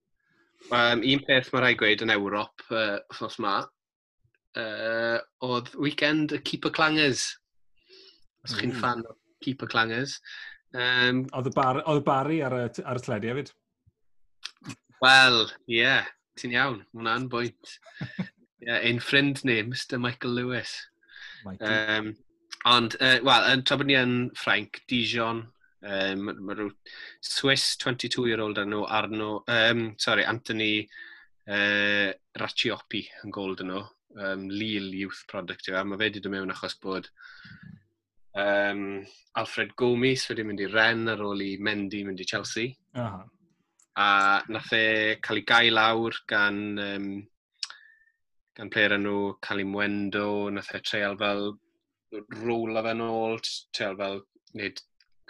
Um, 0.71 1.05
un 1.05 1.23
peth 1.27 1.53
mae 1.53 1.63
rai 1.67 1.75
gweud 1.79 2.03
yn 2.07 2.15
Ewrop, 2.15 2.65
uh, 2.73 2.99
os 3.27 3.37
ma, 3.43 3.59
uh, 4.57 5.19
oedd 5.45 5.71
weekend 5.77 6.33
y 6.35 6.41
Keeper 6.41 6.73
Clangers. 6.75 7.29
Os 8.47 8.57
chi'n 8.57 8.73
mm. 8.73 8.81
fan 8.81 9.05
o 9.05 9.19
Keeper 9.45 9.69
Clangers. 9.71 10.17
Um, 10.73 11.27
oedd, 11.37 11.53
y 11.53 11.57
bar, 11.57 11.85
Barry 12.07 12.43
ar 12.47 12.57
y, 12.65 12.67
ar 12.83 13.01
y 13.01 13.05
tledi 13.05 13.35
hefyd? 13.35 13.55
Wel, 15.05 15.43
ie. 15.69 15.83
Yeah 15.83 16.13
ti'n 16.41 16.55
iawn, 16.57 16.85
hwnna'n 16.95 17.29
bwynt. 17.33 17.79
yeah, 18.65 18.79
ein 18.81 19.01
ffrind 19.03 19.43
ni, 19.45 19.61
Mr 19.63 20.01
Michael 20.03 20.37
Lewis. 20.39 20.77
Um, 21.47 22.15
ond, 22.67 22.97
uh, 23.01 23.19
wel, 23.27 23.51
yn 23.53 23.63
tra 23.67 23.79
bod 23.79 23.91
ni 23.91 23.99
yn 23.99 24.17
Ffrainc, 24.37 24.81
Dijon, 24.91 25.45
um, 25.87 26.31
mae 26.31 26.57
rhyw 26.59 26.73
Swiss 27.25 27.77
22-year-old 27.83 28.59
arno, 28.63 28.85
arno, 28.91 29.31
um, 29.53 29.89
sorry, 30.03 30.27
Anthony 30.27 30.89
uh, 31.47 32.11
Raciopi 32.41 33.05
yn 33.25 33.35
gold 33.35 33.63
yno, 33.65 33.85
um, 34.19 34.49
Lille 34.51 35.05
Youth 35.05 35.25
Product 35.31 35.71
yw, 35.71 35.77
e, 35.77 35.81
a 35.81 35.85
mae 35.87 36.01
fe 36.01 36.11
wedi 36.11 36.25
dod 36.25 36.35
mewn 36.35 36.55
achos 36.55 36.77
bod 36.83 37.11
um, 38.37 39.05
Alfred 39.39 39.75
Gomis 39.79 40.27
wedi 40.31 40.45
mynd 40.47 40.63
i 40.65 40.69
Ren 40.73 41.07
ar 41.13 41.23
ôl 41.25 41.45
i 41.45 41.55
Mendy 41.63 42.03
mynd 42.07 42.21
i 42.23 42.29
Chelsea. 42.29 42.77
Uh 42.97 43.07
-huh 43.07 43.25
a 43.97 44.43
nath 44.53 44.73
e 44.77 45.17
cael 45.25 45.41
ei 45.41 45.47
gael 45.49 45.77
lawr 45.79 46.17
gan, 46.29 46.59
um, 46.79 47.07
gan 48.57 48.73
player 48.73 48.97
enw 48.99 49.21
cael 49.47 49.63
ei 49.63 49.69
mwendo, 49.69 50.27
nath 50.53 50.75
e 50.77 50.83
treol 50.85 51.17
fel 51.21 51.47
rola 52.43 52.83
fe 52.85 52.93
nôl, 52.99 53.41
treol 53.73 53.97
fel 54.01 54.21
wneud 54.53 54.83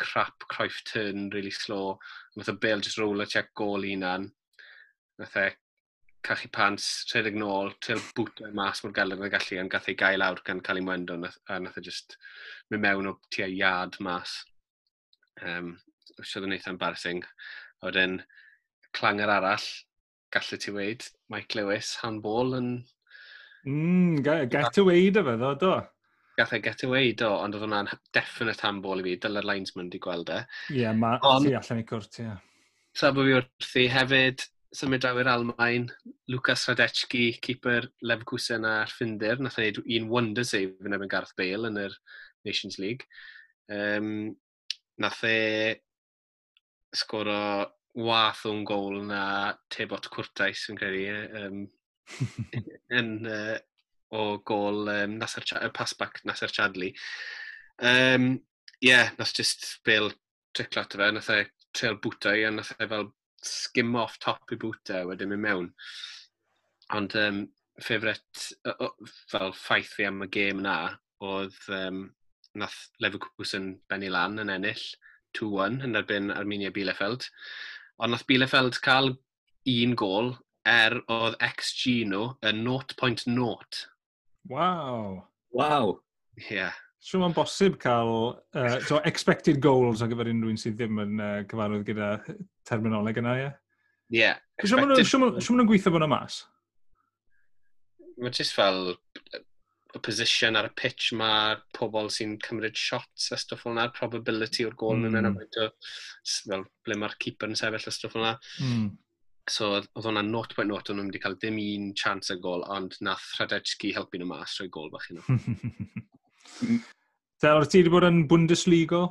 crap 0.03 0.49
croif 0.51 0.81
turn 0.91 1.31
really 1.35 1.53
slow, 1.55 1.95
nath 2.37 2.51
e 2.51 2.57
bel 2.65 2.83
just 2.83 2.99
rola 2.99 3.27
check 3.27 3.55
gol 3.55 3.87
unan, 3.87 4.27
nath 5.23 5.37
e 5.45 5.47
cachu 6.27 6.51
pants, 6.51 6.89
rhedeg 7.13 7.39
nôl, 7.39 7.71
treol 7.79 8.03
bwt 8.17 8.43
o'i 8.43 8.51
e 8.51 8.57
mas 8.59 8.83
mor 8.83 8.95
galed 8.97 9.23
yn 9.23 9.31
gallu, 9.31 9.61
ond 9.63 9.71
gath 9.71 9.87
ei 9.93 9.99
gael 10.01 10.19
lawr 10.25 10.43
gan 10.49 10.63
cael 10.69 10.81
ei 10.81 10.87
mwendo, 10.89 11.21
a 11.23 11.61
nath 11.63 11.79
e 11.79 11.85
just 11.87 12.19
mynd 12.71 12.83
mewn 12.83 13.13
o 13.13 13.15
tua 13.31 13.47
iad 13.47 14.01
mas. 14.03 14.41
Um, 15.39 15.77
Siodd 16.17 16.47
yn 16.49 16.57
eitha 16.57 16.73
embarrassing. 16.73 17.23
Oedden 17.85 18.19
clanger 18.97 19.31
arall, 19.33 19.67
gallu 20.35 20.59
ti 20.61 20.73
weid, 20.75 21.05
Mike 21.33 21.59
Lewis, 21.59 21.97
handball 22.03 22.57
yn... 22.59 22.71
Mm, 23.67 24.23
get 24.23 24.79
away 24.79 25.11
dy 25.11 25.23
fe 25.27 25.37
ddo, 25.41 25.53
do. 25.61 25.77
Gath 26.37 26.53
e 26.53 26.61
get 26.63 26.85
away 26.87 27.15
do, 27.19 27.31
ond 27.33 27.57
oedd 27.57 27.65
hwnna'n 27.65 27.89
definite 28.15 28.63
handball 28.63 29.01
i 29.01 29.07
fi, 29.07 29.17
dyla'r 29.23 29.49
linesman 29.49 29.89
di 29.93 30.01
gweld 30.03 30.31
e. 30.35 30.43
Ie, 30.73 30.83
yeah, 30.83 30.97
mae 30.97 31.19
ti 31.23 31.55
allan 31.57 31.81
i 31.83 31.87
cwrt, 31.89 32.21
ie. 32.21 32.29
Yeah. 32.29 32.43
Tra 32.97 33.13
bod 33.13 33.29
fi 33.29 33.37
wrthi 33.37 33.87
hefyd, 33.93 34.45
symud 34.77 35.03
draw 35.03 35.19
i'r 35.21 35.31
Almain, 35.33 35.89
Lucas 36.33 36.67
Radecki, 36.69 37.27
keeper 37.45 37.89
Leverkusen 38.05 38.65
a 38.69 38.79
Ffindir, 38.91 39.41
nath 39.41 39.59
ei 39.61 39.71
wneud 39.71 39.83
un 39.99 40.09
wonder 40.13 40.47
save 40.49 40.89
yn 40.89 40.97
efo'n 40.97 41.13
Gareth 41.13 41.37
Bale 41.39 41.71
yn 41.71 41.81
yr 41.87 41.97
Nations 42.49 42.79
League. 42.83 43.09
Um, 43.73 44.37
nath 45.03 45.23
e 45.29 45.39
sgoro 46.97 47.41
wath 47.97 48.45
o'n 48.49 48.65
gol 48.69 49.01
na 49.09 49.55
Tebot 49.73 50.11
Cwrtais, 50.13 50.67
yn 50.71 50.81
credu, 50.81 51.05
um, 51.41 51.63
yn, 52.99 53.11
uh, 53.27 53.57
o 54.17 54.27
gol 54.47 54.91
um, 54.93 55.17
Nasser, 55.21 55.47
Chadli, 55.47 55.73
pasbac 55.75 56.21
Nasser 56.25 56.53
Chadli. 56.53 56.93
Um, 57.79 58.41
yeah, 58.81 59.11
nath 59.19 59.35
just 59.35 59.81
bel 59.85 60.13
triclo 60.57 60.85
ato 60.85 61.01
fe, 61.01 61.11
nath 61.13 61.33
e 61.33 61.41
trail 61.77 61.99
bwtau, 62.03 62.45
a 62.47 62.53
nath 62.53 62.75
e 62.79 62.89
fel 62.89 63.11
skim 63.47 63.97
off 63.97 64.19
top 64.23 64.53
i 64.53 64.61
bwtau 64.61 65.11
wedyn 65.11 65.33
mynd 65.33 65.45
mewn. 65.45 65.73
Ond 66.97 67.17
um, 67.21 67.43
ffefret, 67.83 68.53
fel 69.33 69.53
ffaith 69.57 69.97
fi 69.97 70.07
am 70.09 70.23
y 70.25 70.31
gêm 70.33 70.63
na, 70.65 70.77
oedd 71.25 71.59
um, 71.73 72.07
nath 72.57 72.79
Leverkusen 73.03 73.75
benni 73.89 74.09
lan 74.13 74.41
yn 74.43 74.53
ennill 74.53 74.85
2-1 75.37 75.83
yn 75.85 75.99
erbyn 76.01 76.33
Armenia 76.33 76.73
Bielefeld 76.73 77.29
ond 78.03 78.13
nath 78.13 78.27
Bielefeld 78.29 78.81
cael 78.85 79.15
un 79.67 79.95
gol 79.99 80.35
er 80.67 80.99
oedd 81.13 81.37
XG 81.47 82.03
nhw 82.11 82.25
yn 82.47 82.65
0.0. 82.67 83.85
Waw. 84.51 85.23
Waw. 85.57 85.95
Ie. 86.41 86.51
Yeah. 86.59 86.75
Siw 87.07 87.21
mae'n 87.23 87.37
bosib 87.37 87.77
cael 87.79 88.11
uh, 88.35 88.79
so 88.83 88.99
expected 89.07 89.61
goals 89.63 90.03
ar 90.03 90.11
gyfer 90.11 90.31
unrhyw 90.33 90.51
un 90.51 90.59
sydd 90.59 90.75
ddim 90.81 90.99
yn 91.05 91.23
uh, 91.23 91.39
cyfarwydd 91.47 91.87
gyda 91.87 92.11
terminoleg 92.67 93.21
yna, 93.23 93.35
ie? 93.45 93.51
Ie. 94.19 94.33
Siw 94.67 94.81
mae'n 94.81 95.69
gweithio 95.71 95.93
bod 95.95 96.03
yna 96.03 96.11
mas? 96.11 96.41
Mae 98.19 98.33
jyst 98.35 98.57
fel 98.57 98.97
y 99.97 100.03
position 100.05 100.59
ar 100.59 100.69
y 100.69 100.75
pitch 100.79 101.13
mae'r 101.19 101.63
pobl 101.77 102.11
sy'n 102.13 102.37
cymryd 102.45 102.77
shots 102.79 103.31
a 103.33 103.39
stwff 103.41 103.67
fel 103.67 103.81
probability 103.97 104.67
o'r 104.69 104.77
gol 104.79 105.01
mm. 105.01 105.09
yn 105.09 105.19
hmm. 105.19 105.43
yna, 105.43 105.67
fel 106.27 106.65
ble 106.87 107.01
mae'r 107.01 107.17
keeper 107.23 107.53
yn 107.53 107.59
sefyll 107.59 107.91
a 107.91 107.95
stwff 107.95 108.17
fel. 108.17 108.31
Mm. 108.63 108.87
So 109.47 109.71
oedd 109.77 109.89
hwnna 110.03 110.25
0.0, 110.27 110.63
o'n 110.67 110.97
nhw'n 110.99 111.11
wedi 111.13 111.23
cael 111.23 111.37
dim 111.43 111.59
un 111.63 111.91
chance 111.99 112.35
y 112.35 112.41
gol, 112.43 112.65
ond 112.73 112.97
nath 113.07 113.29
Radetski 113.39 113.93
helpu 113.95 114.19
nhw 114.19 114.27
mas 114.33 114.57
o'i 114.63 114.71
gol 114.75 114.91
bach 114.91 115.07
i 115.13 115.19
nhw. 115.19 115.37
Del, 117.43 117.69
ti 117.69 117.83
wedi 117.83 117.93
bod 117.93 118.07
yn 118.09 118.25
Bundesliga? 118.31 119.05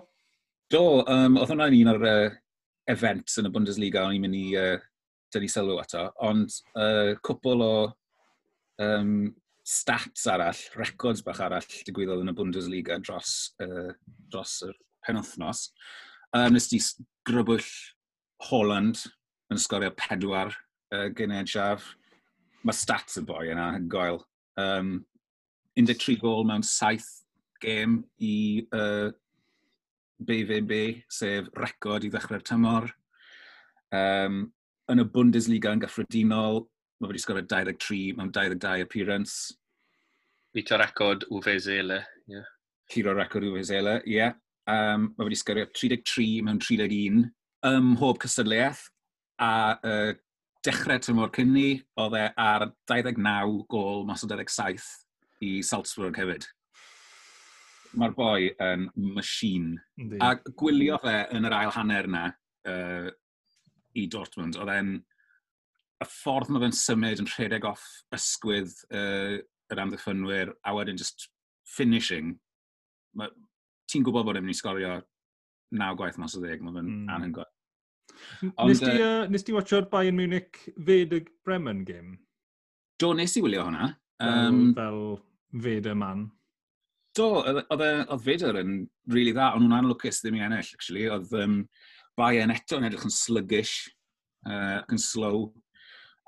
Do, 0.74 0.84
um, 1.06 1.38
oedd 1.40 1.54
hwnna'n 1.54 1.78
un 1.78 1.92
o'r 1.94 2.06
uh, 2.10 2.36
events 2.92 3.40
yn 3.40 3.48
y 3.48 3.54
Bundesliga 3.54 4.04
o'n 4.04 4.18
i'n 4.18 4.26
mynd 4.26 4.38
i 4.40 4.46
uh, 4.60 4.76
dynnu 5.34 5.50
sylw 5.52 5.80
ato, 5.80 6.08
ond 6.26 6.52
uh, 6.74 7.14
cwpl 7.26 7.64
o 7.64 7.74
um, 8.84 9.16
stats 9.66 10.28
arall, 10.30 10.60
records 10.78 11.24
bach 11.26 11.42
arall 11.42 11.66
digwyddodd 11.88 12.22
yn 12.22 12.32
y 12.32 12.36
Bundesliga 12.38 13.00
dros, 13.02 13.56
uh, 13.64 13.92
dros 14.30 14.60
y 14.68 14.72
penwthnos. 15.06 15.70
Um, 16.36 16.54
nes 16.54 16.70
di 16.70 16.80
grybwyll 17.26 17.66
Holland 18.50 19.02
yn 19.54 19.62
sgorio 19.62 19.92
pedwar 19.98 20.54
uh, 20.94 21.08
gynedjaf. 21.18 21.86
Mae 22.66 22.78
stats 22.78 23.18
y 23.22 23.26
boi 23.26 23.50
yna 23.54 23.72
yn 23.80 23.90
goel. 23.90 24.22
Um, 24.62 25.00
13 25.76 26.20
gol 26.22 26.46
mewn 26.48 26.64
7 26.66 27.02
gêm 27.64 28.00
i 28.22 28.36
uh, 28.76 29.10
BVB, 30.26 31.02
sef 31.12 31.50
record 31.58 32.06
i 32.06 32.12
ddechrau'r 32.14 32.46
tymor. 32.46 32.88
Um, 33.96 34.46
yn 34.92 35.02
y 35.02 35.08
Bundesliga 35.10 35.74
yn 35.74 35.82
gyffredinol, 35.82 36.68
mae 37.00 37.12
wedi 37.12 37.22
sgorio 37.22 37.46
23 37.52 38.16
mewn 38.18 38.32
22 38.34 38.84
appearance. 38.86 39.56
Bito 40.56 40.78
record 40.80 41.26
Uvezele, 41.32 42.02
ie. 42.28 42.38
Yeah. 42.38 42.52
Ciro 42.92 43.16
record 43.18 43.44
Uvezele, 43.44 44.00
ie. 44.06 44.20
Yeah. 44.20 44.36
Um, 44.66 45.12
mae 45.18 45.28
wedi 45.28 45.40
sgorio 45.40 45.68
33 45.76 46.46
mewn 46.48 46.62
31 46.64 47.26
ym 47.66 47.90
mhob 47.96 48.22
cystadleuaeth 48.24 48.86
a 49.42 49.52
uh, 49.76 50.14
dechrau 50.66 51.02
tymor 51.02 51.32
cynni 51.36 51.82
oedd 52.02 52.16
e 52.18 52.26
ar 52.42 52.70
29 52.90 53.66
gol 53.70 54.06
mas 54.08 54.24
o 54.26 54.30
27 54.32 54.86
i 55.46 55.60
Salzburg 55.66 56.18
hefyd. 56.18 56.48
Mae'r 57.96 58.16
boi 58.16 58.50
yn 58.64 58.88
machine. 58.96 59.78
Indeed. 60.00 60.24
A 60.24 60.36
gwylio 60.60 60.98
fe 61.04 61.20
yn 61.36 61.48
yr 61.48 61.58
ail 61.60 61.74
hanner 61.76 62.10
yna 62.10 62.26
uh, 62.72 63.12
i 63.96 64.08
Dortmund, 64.12 64.58
oedd 64.60 64.74
e'n 64.74 64.96
y 66.06 66.10
ffordd 66.12 66.54
mae 66.54 66.64
fe'n 66.66 66.78
symud 66.78 67.24
yn 67.24 67.30
rhedeg 67.34 67.68
off 67.68 67.84
ysgwydd 68.16 68.74
uh, 68.94 69.36
yr 69.74 69.82
amddiffynwyr 69.82 70.54
a 70.64 70.76
wedyn 70.78 71.00
just 71.02 71.28
finishing, 71.76 72.36
ti'n 73.90 74.06
gwybod 74.06 74.28
bod 74.28 74.40
e'n 74.40 74.46
mynd 74.46 74.56
i 74.56 74.60
sgorio 74.60 74.96
naw 75.76 75.98
gwaith 75.98 76.20
mas 76.22 76.38
o 76.38 76.42
ddeg, 76.44 76.62
mae 76.64 76.76
fe'n 76.78 76.92
mm. 76.92 77.12
anhygoel. 77.16 77.52
Nes 78.70 78.80
ti, 78.80 78.94
uh, 79.02 79.26
nes 79.32 79.44
ti 79.44 79.56
watcho'r 79.56 79.90
Bayern 79.92 80.18
Munich 80.18 80.62
fed 80.78 81.16
y 81.18 81.22
Bremen 81.46 81.84
game? 81.88 82.20
Do, 83.02 83.12
nes 83.18 83.36
i 83.36 83.44
wylio 83.44 83.66
hwnna. 83.66 83.90
Um, 84.24 84.72
fel, 84.78 85.02
fel 85.58 85.64
fed 85.66 85.90
y 85.92 85.98
man. 86.00 86.30
Do, 87.16 87.28
oedd 87.42 88.24
Fedr 88.24 88.60
e, 88.60 88.64
yn 88.64 88.72
really 89.12 89.34
dda, 89.36 89.54
ond 89.56 89.66
nhw'n 89.66 89.78
anlwcus 89.78 90.22
ddim 90.22 90.38
i 90.40 90.44
ennill, 90.46 90.72
actually. 90.78 91.06
Oedd 91.12 91.32
um, 91.40 91.62
Bayern 92.20 92.54
eto 92.56 92.80
yn 92.80 92.88
edrych 92.88 93.06
yn 93.08 93.14
sluggish, 93.14 93.76
uh, 94.48 94.82
ac 94.82 94.96
yn 94.96 95.02
slow. 95.02 95.48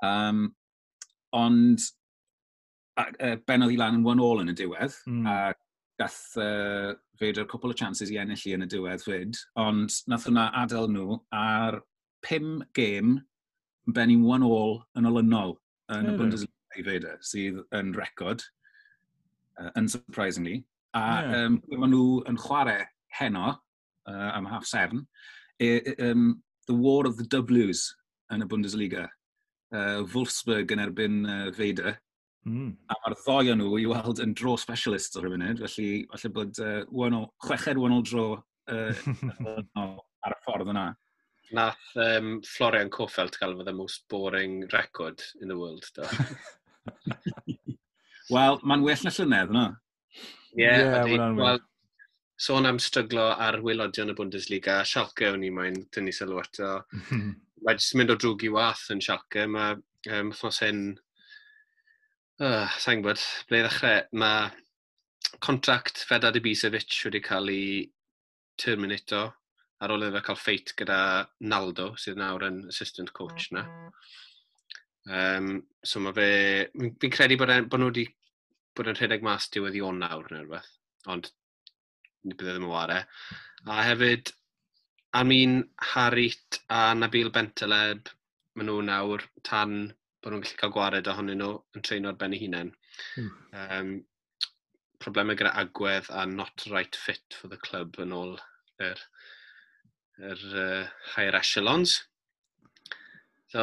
Um, 0.04 0.48
ond 1.36 1.82
uh, 2.98 3.36
ben 3.46 3.66
i 3.66 3.76
lan 3.76 3.98
yn 3.98 4.06
one 4.06 4.22
all 4.22 4.42
yn 4.42 4.52
y 4.52 4.56
diwedd, 4.56 4.94
mm. 5.06 5.26
a 5.26 5.54
gath 5.98 6.36
uh, 6.38 6.94
Vader 7.20 7.46
cwpl 7.50 7.74
o 7.74 7.76
chances 7.76 8.10
i 8.12 8.18
ennill 8.22 8.44
i 8.46 8.54
yn 8.56 8.66
y 8.66 8.70
diwedd 8.70 9.04
fyd, 9.04 9.38
ond 9.58 9.94
nath 10.10 10.28
hwnna 10.28 10.48
adael 10.62 10.90
nhw 10.92 11.18
ar 11.34 11.80
pum 12.26 12.62
gêm 12.78 13.18
ben 13.88 13.94
benni 13.96 14.18
one 14.20 14.46
all 14.46 14.78
yn 14.98 15.08
olynol 15.10 15.56
yn 15.92 16.04
mm. 16.04 16.06
y 16.06 16.12
hmm. 16.12 16.18
Bundesliga 16.20 16.78
i 16.78 16.84
fyd 16.86 17.06
e, 17.08 17.14
sydd 17.24 17.62
yn 17.74 17.94
record, 17.96 18.44
uh, 19.58 19.70
unsurprisingly. 19.80 20.60
A 20.96 21.04
yeah. 21.24 21.46
um, 21.46 21.58
maen 21.72 21.94
nhw 21.94 22.20
yn 22.30 22.38
chwarae 22.40 22.84
heno 23.18 23.50
uh, 23.50 24.30
am 24.34 24.46
half 24.48 24.66
seven, 24.68 25.06
e, 25.58 25.78
e, 25.78 25.94
um, 26.10 26.42
the 26.68 26.76
War 26.76 27.06
of 27.08 27.16
the 27.16 27.26
W's 27.32 27.88
yn 28.32 28.44
y 28.44 28.48
Bundesliga 28.48 29.08
uh, 29.74 30.04
Wolfsburg 30.12 30.70
yn 30.74 30.84
erbyn 30.84 31.18
uh, 31.26 31.48
Feider. 31.56 31.96
Mm. 32.48 32.70
A 32.88 32.96
mae'r 33.02 33.16
ddoi 33.18 33.52
o 33.52 33.56
nhw 33.58 33.80
i 33.82 33.88
weld 33.90 34.22
yn 34.24 34.32
dro 34.38 34.54
specialist 34.60 35.18
o'r 35.20 35.28
munud, 35.32 35.60
felly 35.64 35.90
falle 36.12 36.30
bod 36.36 36.62
uh, 36.64 36.80
wano, 36.94 37.24
chweched 37.44 37.80
wynol 37.80 38.06
dro 38.06 38.26
uh, 38.38 39.04
ar 39.84 40.36
y 40.36 40.40
ffordd 40.46 40.72
yna. 40.72 40.86
Nath 41.56 41.96
um, 41.96 42.34
Florian 42.44 42.90
Coffelt 42.92 43.38
gael 43.40 43.56
fod 43.56 43.70
y 43.70 43.74
most 43.76 44.04
boring 44.12 44.60
record 44.72 45.22
in 45.40 45.48
the 45.48 45.56
world, 45.56 45.84
do. 45.96 46.04
Wel, 48.34 48.60
mae'n 48.60 48.84
well 48.84 49.04
na 49.04 49.12
llynedd, 49.16 49.52
no? 49.56 49.66
Ie, 50.52 50.64
yeah, 50.64 51.06
yeah, 51.08 51.32
well, 51.36 51.60
sôn 52.38 52.68
am 52.68 52.78
stryglo 52.82 53.30
ar 53.40 53.56
wylodion 53.64 54.12
y 54.12 54.16
Bundesliga, 54.16 54.82
Schalke 54.84 55.30
o'n 55.32 55.46
i 55.46 55.50
mae'n 55.54 55.78
dynnu 55.94 56.12
sylw 56.14 56.40
eto. 56.42 56.74
mae 57.64 57.78
jyst 57.78 57.96
mynd 57.98 58.14
o 58.14 58.16
drwg 58.18 58.46
i 58.46 58.52
wath 58.54 58.86
yn 58.94 59.02
Schalke. 59.04 59.46
Mae 59.50 59.76
um, 59.78 60.32
wythnos 60.32 60.62
hyn, 60.64 60.82
uh, 62.42 62.66
sa'n 62.78 63.02
gwybod, 63.02 63.24
ble 63.50 63.62
ddechrau, 63.64 64.04
mae 64.22 64.48
contract 65.44 66.04
Fedad 66.08 66.38
Ibisevic 66.38 66.94
wedi 67.06 67.22
cael 67.24 67.52
ei 67.52 67.82
terminato 68.58 69.26
ar 69.84 69.94
ôl 69.94 70.08
iddo 70.08 70.22
cael 70.26 70.38
ffeit 70.38 70.72
gyda 70.78 71.00
Naldo, 71.50 71.92
sydd 72.00 72.18
nawr 72.18 72.46
yn 72.48 72.62
assistant 72.72 73.12
coach 73.14 73.50
na. 73.54 73.66
Um, 75.08 75.52
so 75.84 76.02
mae 76.02 76.16
fe... 76.16 76.30
Fi'n 76.74 77.14
credu 77.14 77.38
bod, 77.40 77.52
en, 77.54 77.68
bod 77.70 77.80
nhw 77.80 77.92
wedi 77.92 78.08
bod 78.76 78.90
yn 78.90 78.98
rhedeg 78.98 79.24
mas 79.26 79.48
diwedd 79.54 79.78
i 79.78 79.84
on 79.84 80.00
nawr 80.02 80.26
neu 80.30 80.42
rhywbeth, 80.42 80.72
ond 81.10 81.30
ni 82.26 82.34
bydde 82.34 82.56
ddim 82.56 82.66
yn 82.66 82.72
ware. 82.72 82.98
A 83.66 83.78
hefyd, 83.86 84.32
Amin 85.14 85.64
Harit 85.80 86.60
a 86.68 86.92
Nabil 86.94 87.30
Benteleb, 87.32 88.10
maen 88.58 88.68
nhw 88.68 88.82
nawr 88.84 89.24
tan 89.46 89.94
bod 90.20 90.34
nhw'n 90.34 90.42
gallu 90.44 90.58
cael 90.60 90.74
gwared 90.74 91.08
ohonyn 91.08 91.40
nhw 91.40 91.54
yn 91.76 91.84
treino 91.86 92.10
ar 92.10 92.18
ben 92.20 92.36
eu 92.36 92.42
hunain. 92.42 92.74
Hmm. 93.14 93.30
Um, 93.62 93.90
problemau 95.00 95.38
gyda 95.38 95.54
agwedd 95.62 96.10
a 96.12 96.26
not 96.26 96.66
right 96.74 96.96
fit 97.06 97.38
for 97.40 97.48
the 97.48 97.56
club 97.56 97.96
yn 98.04 98.12
ôl 98.12 98.36
yr, 98.84 99.00
yr 100.18 100.46
uh, 100.52 100.86
higher 101.14 101.40
echelons. 101.40 101.96
So, 103.48 103.62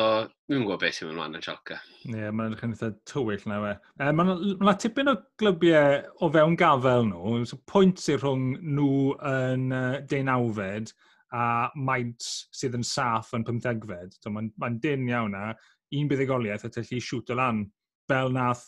dwi'n 0.49 0.63
gwybod 0.65 0.81
beth 0.81 0.97
sy'n 0.97 1.11
mynd 1.11 1.19
mlaen 1.19 1.37
yn 1.37 1.43
Schalke. 1.45 1.75
Ie, 2.07 2.15
yeah, 2.23 2.31
mae'n 2.33 2.55
edrych 2.55 2.63
yn 2.65 2.71
eitha 2.73 2.93
tywyll 3.05 3.43
e. 3.43 3.49
na 3.51 3.59
fe. 3.61 3.73
E, 3.99 4.13
mae'n 4.17 4.63
ma 4.65 4.73
tipyn 4.81 5.11
o 5.11 5.19
glybiau 5.37 5.99
o 6.25 6.29
fewn 6.33 6.57
gafel 6.57 7.05
nhw. 7.11 7.41
So, 7.45 7.59
pwynt 7.69 8.01
sy'n 8.01 8.17
rhwng 8.23 8.47
nhw 8.65 8.95
yn 9.29 9.67
uh, 9.75 9.99
deunawfed 10.09 10.95
a 11.35 11.43
maint 11.75 12.25
sydd 12.55 12.77
yn 12.77 12.85
saff 12.85 13.33
yn 13.35 13.45
pymthegfed. 13.47 14.17
So, 14.21 14.31
Mae'n 14.33 14.51
ma, 14.61 14.71
dyn 14.71 15.09
iawn 15.11 15.35
na, 15.35 15.51
un 15.95 16.09
buddigoliaeth 16.11 16.67
a 16.67 16.71
tyllu 16.73 17.01
siwt 17.03 17.33
o 17.33 17.39
lan 17.39 17.65
fel 18.09 18.33
nath 18.35 18.65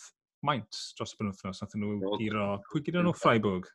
maint 0.47 0.82
dros 0.97 1.15
y 1.15 1.21
penwthnos. 1.21 1.62
Nath 1.63 1.75
nhw 1.80 2.17
giro, 2.21 2.49
pwy 2.71 2.84
gyda 2.86 3.03
nhw 3.06 3.15
Freiburg? 3.17 3.69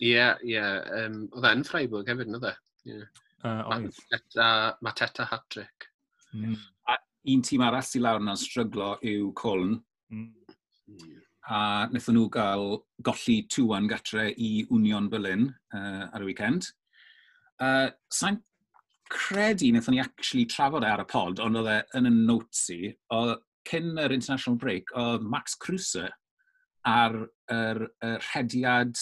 Ie, 0.00 0.14
yeah, 0.14 0.40
ie. 0.44 0.56
Yeah. 0.56 1.06
Um, 1.06 1.22
oedd 1.36 1.48
e'n 1.50 1.66
Freiburg 1.68 2.10
hefyd, 2.10 2.32
oedd 2.38 2.48
e? 2.50 2.56
Yeah. 2.88 3.06
Uh, 3.44 3.62
oedd. 3.74 4.02
Mateta, 4.10 4.50
Mateta 4.84 5.28
Hattrick. 5.30 5.88
Mm. 6.36 6.56
A 6.88 6.98
un 7.34 7.42
tîm 7.44 7.64
arall 7.66 7.84
sy'n 7.84 8.04
lawr 8.06 8.22
yna'n 8.22 8.40
stryglo 8.40 8.94
yw 9.06 9.32
Coln. 9.38 9.78
Mm. 10.12 10.30
A 11.50 11.60
wnaethon 11.90 12.16
nhw 12.16 12.28
gael 12.32 12.66
golli 13.06 13.40
2-1 13.50 13.88
gatre 13.90 14.28
i 14.36 14.50
Union 14.70 15.08
Berlin 15.12 15.48
uh, 15.74 16.06
ar 16.08 16.22
y 16.22 16.30
weekend 16.30 16.70
uh, 17.64 17.90
sa'n 18.12 18.40
credu 19.10 19.70
wnaethon 19.72 19.96
ni 19.96 20.02
actually 20.02 20.46
trafod 20.46 20.86
e 20.86 20.90
ar 20.90 21.02
y 21.02 21.06
pod, 21.10 21.40
ond 21.42 21.58
oedd 21.60 21.70
e 21.72 21.78
yn 21.98 22.08
y 22.10 22.12
notes 22.14 22.66
i, 22.74 22.92
o 23.14 23.36
cyn 23.68 23.98
yr 24.00 24.14
international 24.14 24.58
break, 24.60 24.92
oedd 24.96 25.26
Max 25.26 25.56
Cruiser 25.60 26.10
ar 26.88 27.16
yr, 27.52 27.82
yr 28.06 28.28
hediad 28.32 28.94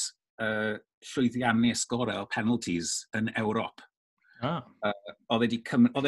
uh, 0.43 0.79
llwyddiannus 1.13 1.85
gorau 1.91 2.25
o 2.25 2.31
penalties 2.33 2.97
yn 3.19 3.31
Ewrop. 3.39 3.85
Ah. 4.43 4.63
Uh, 4.87 5.15
oedd 5.35 5.55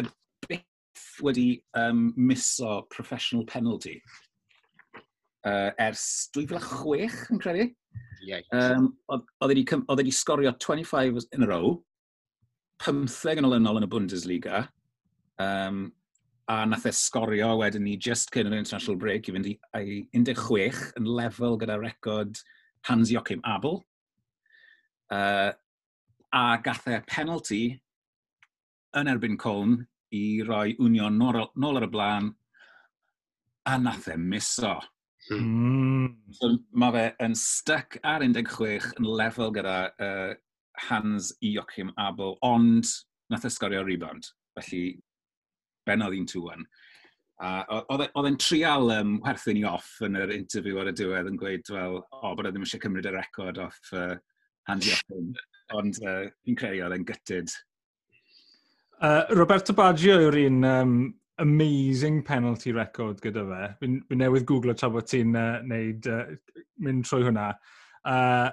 e 0.03 0.09
byth 0.49 1.07
wedi 1.23 1.53
um, 1.79 2.11
miso 2.17 2.81
professional 2.91 3.45
penalty 3.47 3.99
uh, 5.47 5.71
ers 5.79 6.31
2006, 6.37 7.31
yn 7.35 7.43
credu. 7.43 7.69
Yeah. 8.25 8.45
Um, 8.53 8.93
oedd 9.13 9.55
e 9.55 9.61
wedi 9.63 10.11
e 10.11 10.17
sgorio 10.17 10.53
25 10.59 11.27
in 11.37 11.47
a 11.47 11.51
row, 11.51 11.79
15 12.81 13.41
yn 13.41 13.49
olynol 13.49 13.81
yn 13.81 13.87
y 13.87 13.91
Bundesliga, 13.93 14.63
um, 15.43 15.89
a 16.51 16.65
nath 16.67 16.89
e 16.89 16.93
sgorio 16.97 17.53
wedyn 17.61 17.85
ni 17.87 17.97
just 17.97 18.33
cyn 18.35 18.49
yr 18.49 18.57
international 18.59 18.99
break 18.99 19.29
i 19.29 19.35
fynd 19.37 19.51
i, 19.51 19.55
i 19.79 20.01
16 20.17 20.97
yn 20.99 21.07
lefel 21.07 21.59
gyda 21.61 21.77
record 21.79 22.41
Hans-Joachim 22.89 23.45
Abel. 23.45 23.83
Uh, 25.13 25.53
a 26.33 26.45
gath 26.63 26.89
e 26.89 27.01
penalty 27.07 27.65
yn 28.99 29.11
erbyn 29.11 29.39
Coln 29.39 29.81
i 30.15 30.43
roi 30.47 30.75
Union 30.83 31.19
nôl, 31.19 31.45
nôl 31.55 31.79
ar 31.79 31.87
y 31.87 31.91
blaen 31.91 32.33
a 33.71 33.77
nath 33.79 34.09
e 34.11 34.17
miso. 34.19 34.79
Mm. 35.31 36.17
So, 36.35 36.57
mae 36.73 36.95
fe 36.97 37.05
yn 37.27 37.37
styc 37.39 38.01
ar 38.03 38.25
16 38.25 38.95
yn 38.99 39.11
lefel 39.21 39.53
gyda 39.55 39.77
uh, 39.93 40.33
hands 40.89 41.33
i 41.41 41.55
Joachim 41.57 41.93
Abel, 41.99 42.37
ond 42.47 42.89
nath 43.31 43.47
e 43.47 43.51
ysgorio 43.51 43.83
rebound. 43.87 44.29
Felly, 44.59 44.85
benodd 45.87 46.17
un 46.17 46.29
tŵan. 46.31 46.67
Uh, 47.41 47.81
Oedd 47.97 48.27
e'n 48.29 48.37
trial 48.37 48.91
um, 48.93 49.15
werthu'n 49.25 49.63
i 49.63 49.65
off 49.65 49.95
yn 50.05 50.19
yr 50.21 50.33
interview 50.35 50.81
ar 50.83 50.91
y 50.91 50.97
diwedd 50.97 51.31
yn 51.31 51.39
gweud, 51.41 51.71
wel, 51.73 51.97
o, 52.03 52.19
oh, 52.21 52.35
bod 52.37 52.51
e 52.51 52.53
ddim 52.53 52.67
eisiau 52.67 52.83
cymryd 52.83 53.09
y 53.09 53.15
record 53.15 53.61
off 53.65 53.79
uh, 53.97 54.13
Andy 54.69 54.93
Joachim. 54.93 55.33
Ond 55.79 56.03
uh, 56.05 56.27
fi'n 56.45 56.59
credu 56.61 56.85
oedd 56.85 56.99
e'n 56.99 57.07
gytid. 57.09 57.55
Uh, 59.01 59.25
Roberto 59.33 59.73
Baggio 59.73 60.19
yw'r 60.21 60.37
un 60.43 60.65
um, 60.69 60.95
amazing 61.41 62.21
penalty 62.23 62.75
record 62.77 63.23
gyda 63.25 63.47
fe. 63.49 63.69
Fi 63.81 64.19
newydd 64.21 64.45
googlo 64.49 64.77
tra 64.77 64.91
bod 64.93 65.09
ti'n 65.09 65.33
uh, 65.41 65.63
neud, 65.65 66.11
uh, 66.13 66.65
mynd 66.85 67.07
trwy 67.09 67.25
hwnna. 67.31 67.47
Uh, 68.05 68.51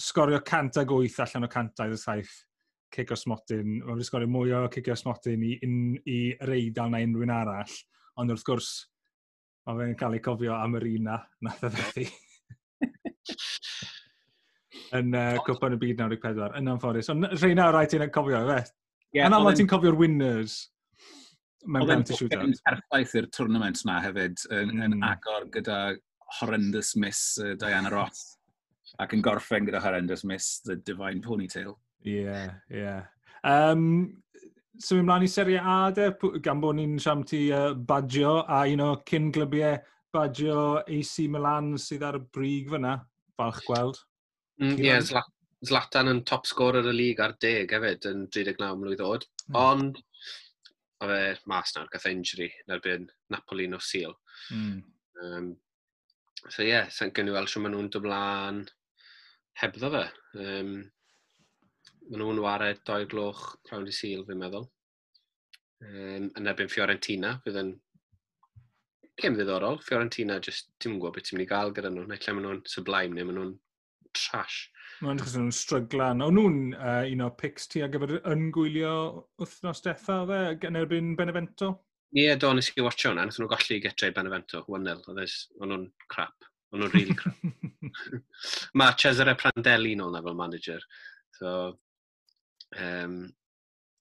sgorio 0.00 0.40
108 0.40 1.22
allan 1.24 1.46
o 1.46 1.50
107 1.50 2.34
cic 2.94 3.10
o 3.10 3.18
smotyn. 3.18 3.80
Mae 3.80 3.94
wedi 3.94 4.06
sgorio 4.06 4.30
mwy 4.30 4.54
o 4.54 4.64
cic 4.72 4.90
o 4.92 4.98
smotyn 4.98 5.42
i, 5.46 5.54
in, 5.66 5.78
i 6.06 6.18
reidal 6.48 6.92
na 6.92 7.02
unrhyw'n 7.04 7.34
arall. 7.34 7.78
Ond 8.22 8.30
wrth 8.30 8.46
gwrs, 8.46 8.70
mae 9.66 9.80
fe'n 9.80 9.98
cael 9.98 10.18
ei 10.18 10.22
cofio 10.24 10.54
am 10.56 10.78
yr 10.78 10.86
un 10.92 11.10
na, 11.10 11.18
nath 11.46 11.66
y 11.66 11.72
fethu. 11.74 12.06
yn 14.98 15.16
uh, 15.16 15.40
cwpan 15.46 15.74
y 15.74 15.80
byd 15.80 16.02
94, 16.02 16.54
yn 16.60 16.70
anffodus. 16.70 17.10
Ond 17.12 17.26
rhain 17.32 17.62
awr 17.62 17.78
rai 17.78 17.88
ti'n 17.90 18.06
cofio, 18.14 18.44
fe? 18.50 18.60
Yeah, 19.14 19.30
Yn 19.30 19.36
mae 19.46 19.58
ti'n 19.58 19.70
cofio'r 19.70 19.98
winners 19.98 20.56
mewn 21.64 21.88
penalty 21.88 22.16
shootout. 22.18 22.40
Oedd 22.42 22.50
e'n 22.50 22.62
perffaith 22.66 23.14
i'r 23.18 23.28
tournament 23.34 23.82
na 23.88 24.00
hefyd, 24.04 24.42
yn, 24.50 24.72
mm. 24.72 24.82
yn 24.86 24.96
hmm. 24.98 25.06
agor 25.08 25.46
gyda 25.54 25.78
horrendous 26.40 26.94
miss 27.00 27.38
uh, 27.42 27.54
Diana 27.60 27.92
Ross 27.94 28.24
ac 29.02 29.14
yn 29.16 29.24
gorffen 29.24 29.66
gyda 29.66 29.82
Horrendous 29.82 30.24
Miss, 30.28 30.60
The 30.64 30.76
Divine 30.76 31.22
Ponytail. 31.24 31.74
Ie, 32.04 32.20
yeah, 32.22 32.54
ie. 32.70 32.82
Yeah. 32.82 33.02
Um, 33.44 34.22
so 34.78 34.96
mynd 34.96 35.08
mlaen 35.08 35.26
i 35.26 35.30
Serie 35.30 35.60
A 35.60 35.90
de, 35.94 36.10
gan 36.44 36.62
bod 36.62 36.78
ni'n 36.78 36.96
siam 37.02 37.24
ti 37.26 37.46
uh, 37.54 37.72
Baggio 37.74 38.40
a 38.42 38.64
un 38.70 38.82
o 38.84 38.90
cyn 39.08 39.30
glybiau 39.34 39.78
Baggio 40.14 40.58
AC 40.82 41.28
Milan 41.30 41.74
sydd 41.80 42.04
ar 42.06 42.18
y 42.20 42.24
brig 42.34 42.70
fyna, 42.70 42.98
falch 43.38 43.62
gweld. 43.66 43.98
Mm, 44.62 44.76
ie, 44.78 44.90
yeah, 44.90 45.24
Zlatan 45.64 46.10
yn 46.12 46.22
top 46.28 46.46
scorer 46.46 46.86
y 46.86 46.92
lig 46.94 47.20
ar 47.24 47.34
10 47.40 47.72
hefyd 47.72 48.08
yn 48.10 48.26
39 48.34 48.80
mlynedd 48.80 49.02
oed. 49.04 49.26
Mm. 49.48 49.58
Ond, 49.60 50.00
o 51.00 51.08
fe 51.10 51.20
mas 51.50 51.74
nawr, 51.74 51.88
gath 51.92 52.08
injury 52.10 52.50
erbyn 52.68 53.08
Napoli 53.32 53.66
no 53.70 53.80
Seal. 53.82 54.14
Mm. 54.52 54.82
Um, 55.24 55.50
so 56.48 56.62
ie, 56.62 56.70
yeah, 56.74 56.90
sy'n 56.92 57.14
gynnu 57.16 57.34
weld 57.34 57.50
sy'n 57.50 57.64
maen 57.64 57.76
nhw'n 57.78 57.92
dymlaen 57.94 58.64
hebddo 59.60 59.90
fe. 59.94 60.04
Um, 60.40 60.74
maen 62.10 62.20
nhw'n 62.20 62.42
ware 62.44 62.74
doi 62.86 63.04
gloch 63.10 63.44
prawn 63.66 63.88
i 63.88 63.94
Seal, 63.94 64.24
fi'n 64.28 64.40
meddwl. 64.40 64.66
Um, 65.84 66.30
yn 66.38 66.50
erbyn 66.50 66.70
Fiorentina, 66.72 67.34
fydd 67.44 67.60
yn 67.60 67.74
gem 69.20 69.36
ddiddorol. 69.38 69.80
Fiorentina, 69.84 70.40
just, 70.42 70.70
ti'n 70.80 70.98
gwybod 70.98 71.16
beth 71.16 71.28
ti'n 71.28 71.38
mynd 71.38 71.46
i 71.46 71.50
gael 71.50 71.74
gyda 71.76 71.92
nhw. 71.92 72.06
Neu 72.08 72.20
lle 72.20 72.36
maen 72.36 72.48
nhw'n 72.48 72.62
sublime 72.70 73.16
neu 73.16 73.28
maen 73.28 73.40
nhw'n 73.40 73.54
trash. 74.14 74.60
Mae'n 75.04 75.20
achos 75.20 75.36
nhw'n 75.38 75.54
stryglan. 75.54 76.22
O'n 76.24 76.38
nhw'n 76.38 76.60
uh, 76.78 77.02
un 77.10 77.24
o 77.26 77.30
pics 77.38 77.68
ti 77.70 77.82
ar 77.84 77.92
gyfer 77.92 78.16
yngwylio 78.30 78.94
wythnos 79.42 79.82
detha 79.84 80.20
fe 80.30 80.40
yn 80.70 80.80
erbyn 80.80 81.14
Benevento? 81.18 81.74
Ie, 82.14 82.28
yeah, 82.28 82.38
do, 82.38 82.52
nes 82.54 82.70
i 82.70 82.84
watcho 82.84 83.10
hwnna. 83.10 83.26
Nath 83.26 83.40
nhw 83.40 83.50
golli 83.50 83.80
getre 83.82 84.10
i 84.10 84.14
Benevento, 84.14 84.62
1-0. 84.70 85.24
E 85.24 85.30
o'n 85.60 85.72
nhw'n 85.72 85.88
crap. 86.10 86.46
O'n 86.74 86.82
nhw'n 86.82 86.92
really 86.92 87.14
crap. 87.14 87.38
Mae 88.80 88.96
Cesare 88.98 89.36
Prandelli 89.38 89.94
nôl 89.98 90.10
na 90.10 90.22
fel 90.24 90.34
manager. 90.38 90.82
So, 91.38 91.50
um, 92.82 93.18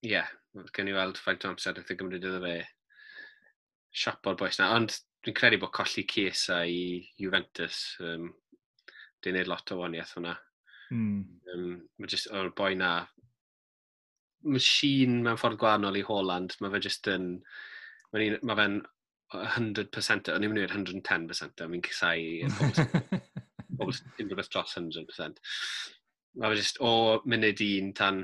yeah, 0.02 0.30
gen 0.74 0.90
i 0.90 0.96
weld 0.98 1.20
ffaint 1.22 1.46
o 1.46 1.52
amser 1.54 1.78
wrth 1.78 1.94
i 1.94 1.96
e 1.96 2.00
gymryd 2.00 2.26
iddo 2.26 2.42
fe 2.42 2.56
siap 4.04 4.26
o'r 4.30 4.40
boes 4.40 4.58
na. 4.58 4.72
Ond 4.78 4.96
dwi'n 5.24 5.38
credu 5.38 5.62
bod 5.62 5.74
colli 5.78 6.06
Ciesa 6.10 6.64
i 6.66 6.98
Juventus. 7.22 7.84
Um, 8.02 8.32
dwi'n 9.24 9.38
neud 9.38 9.52
lot 9.52 9.72
o 9.76 9.80
waniaeth 9.84 10.18
hwnna. 10.18 10.34
Mm. 10.94 11.22
Um, 11.54 11.70
mae 12.02 12.10
jyst 12.10 12.32
o'r 12.34 12.52
boi 12.58 12.74
na, 12.80 12.96
machine 14.44 15.22
mewn 15.24 15.40
ffordd 15.40 15.60
gwahanol 15.62 16.02
i 16.02 16.04
Holland. 16.08 16.58
Mae 16.60 16.74
fe 16.74 16.82
jyst 16.88 17.08
yn, 17.14 17.30
mae 18.14 18.58
fe'n 18.60 18.82
100%, 19.34 20.32
o'n 20.34 20.46
i'n 20.46 20.54
mynd 20.54 20.64
i 20.64 20.68
110%, 20.70 21.66
mi'n 21.72 21.84
cysau 21.88 22.50
pobl 23.78 23.94
unrhyw 23.94 24.38
beth 24.40 24.52
dros 24.54 24.76
100%. 24.78 25.42
Mae 26.42 26.54
fe 26.54 26.60
jyst 26.60 26.82
o 26.82 26.94
munud 27.30 27.64
un 27.68 27.92
tan 27.98 28.24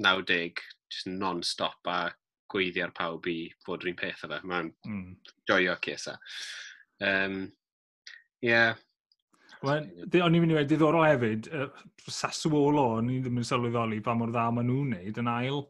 90, 0.00 0.62
jyst 0.90 1.10
non-stop 1.12 1.90
a 1.92 2.00
gweiddi 2.50 2.82
ar 2.84 2.92
pawb 2.96 3.26
i 3.30 3.38
fod 3.64 3.84
rhywun 3.84 3.98
peth 4.00 4.24
o 4.26 4.30
fe. 4.32 4.40
Mae'n 4.50 4.70
mm. 4.88 5.34
joio 5.48 5.76
cesa. 5.84 6.16
Um, 7.00 7.42
yeah. 8.44 8.74
Wel, 9.60 9.90
o'n 10.24 10.36
i'n 10.36 10.42
mynd 10.42 10.54
i 10.54 10.56
wedi 10.56 10.74
diddorol 10.74 11.04
hefyd, 11.04 11.50
uh, 11.52 11.68
Sassuolo, 12.08 12.86
o'n 12.96 13.10
i 13.12 13.20
ddim 13.20 13.40
yn 13.42 13.46
sylweddoli 13.46 14.00
pa 14.04 14.16
mor 14.16 14.32
dda 14.32 14.48
maen 14.56 14.70
nhw'n 14.70 14.94
neud 14.96 15.20
yn 15.20 15.32
ail 15.32 15.64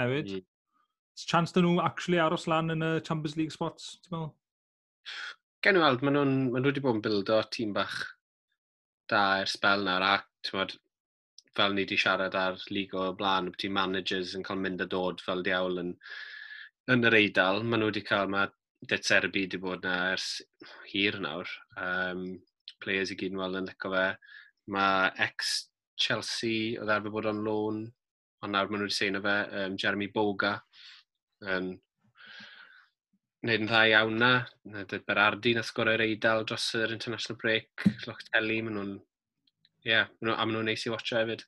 hefyd. 0.00 0.36
Mm 0.36 0.50
chance 1.30 1.54
dyn 1.54 1.66
nhw 1.68 1.82
actually 1.84 2.20
aros 2.22 2.48
lan 2.50 2.74
yn 2.74 2.82
y 2.82 2.90
Champions 3.06 3.36
League 3.38 3.54
spots, 3.54 3.94
ti'n 4.02 4.16
meddwl? 4.16 4.32
Gen 5.64 5.78
i 5.78 5.84
weld, 5.84 6.02
maen 6.04 6.18
nhw'n 6.18 6.34
ma 6.52 6.60
nhw 6.60 6.72
wedi 6.72 6.82
bod 6.84 6.98
yn 6.98 7.04
bildo 7.04 7.38
tîm 7.54 7.72
bach 7.76 7.98
da 9.12 9.22
er 9.42 9.50
spel 9.50 9.86
nawr, 9.86 10.04
a 10.04 10.48
tywod, 10.48 10.74
fel 11.54 11.74
ni 11.76 11.84
wedi 11.84 12.00
siarad 12.00 12.34
ar 12.40 12.58
lig 12.74 12.92
o 12.98 13.12
blaen, 13.16 13.48
bod 13.50 13.60
beth 13.60 13.76
managers 13.78 14.34
yn 14.38 14.44
cael 14.46 14.60
mynd 14.60 14.82
a 14.82 14.88
dod 14.90 15.22
fel 15.24 15.44
diawl 15.46 15.80
yn, 15.84 15.94
yn 16.92 17.08
yr 17.08 17.18
eidl, 17.20 17.62
maen 17.62 17.84
nhw 17.84 17.92
wedi 17.92 18.04
cael, 18.10 18.30
mae 18.32 18.50
Det 18.88 19.04
Serbi 19.04 19.46
wedi 19.46 19.56
bod 19.60 19.84
na 19.84 19.94
ers 20.12 20.42
hir 20.90 21.16
nawr. 21.20 21.48
Um, 21.80 22.24
players 22.84 23.12
i 23.12 23.16
gyd 23.16 23.32
yn 23.32 23.40
weld 23.40 23.56
yn 23.60 23.68
licio 23.70 23.92
fe. 23.94 24.06
Mae 24.74 25.06
ex-Chelsea 25.26 26.74
oedd 26.80 26.92
arfer 26.92 27.14
bod 27.14 27.28
o'n 27.30 27.40
lôn, 27.46 27.78
ond 28.44 28.52
nawr 28.52 28.68
maen 28.68 28.84
nhw 28.84 28.90
wedi 28.90 28.98
sein 28.98 29.16
o 29.16 29.22
fe, 29.24 29.36
um, 29.62 29.78
Jeremy 29.80 30.10
Boga, 30.12 30.52
yn 31.44 31.72
wneud 33.44 33.64
yn 33.64 33.68
dda 33.68 33.80
iawn 33.90 34.14
na. 34.20 34.30
Dweud 34.64 35.04
Berardi 35.08 35.54
na 35.56 35.64
sgorau'r 35.66 36.04
eidl 36.06 36.46
dros 36.48 36.70
yr 36.78 36.94
international 36.94 37.40
break, 37.40 37.84
Lochteli, 38.08 38.62
maen 38.64 38.78
nhw'n... 38.78 38.94
Ie, 39.84 39.90
yeah, 39.90 40.08
a 40.08 40.46
maen 40.46 40.54
nhw'n 40.56 40.70
neis 40.70 40.86
i 40.88 40.92
watcha 40.92 41.20
hefyd. 41.20 41.44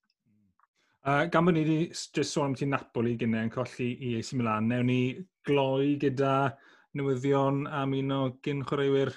Uh, 1.06 1.22
gan 1.30 1.46
bod 1.46 1.54
ni 1.54 1.62
wedi 1.62 1.88
just 1.88 2.35
sôn 2.35 2.50
am 2.50 2.54
ti 2.59 2.66
Napoli 2.66 3.14
gynnau 3.16 3.44
e, 3.44 3.46
yn 3.46 3.52
colli 3.54 3.92
i 4.02 4.16
AC 4.18 4.32
Milan, 4.35 4.66
newn 4.68 4.88
ni 4.90 5.00
gloi 5.46 5.94
gyda 6.02 6.50
newyddion 6.98 7.62
am 7.70 7.94
un 7.94 8.14
o 8.16 8.20
gyn 8.42 8.64
chwaraewyr 8.66 9.14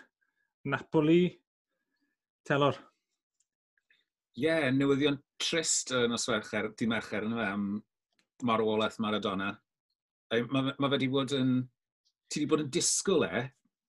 Napoli. 0.69 1.23
Telor. 2.47 2.77
Ie, 4.37 4.45
yeah, 4.45 4.69
newyddion 4.71 5.17
trist 5.41 5.91
yn 5.97 6.13
oswercher, 6.15 6.71
di 6.77 6.87
mercher 6.87 7.25
yn 7.27 7.35
fe, 7.35 7.47
am 7.55 7.65
marwolaeth 8.47 9.01
Maradona 9.03 9.49
mae 10.29 10.73
ma 10.77 10.89
fe 10.89 10.95
wedi 10.95 11.09
bod 11.11 11.33
yn... 11.37 11.55
Ti 12.29 12.41
wedi 12.41 12.49
bod 12.51 12.61
yn 12.65 12.69
disgwyl 12.73 13.25
e, 13.25 13.41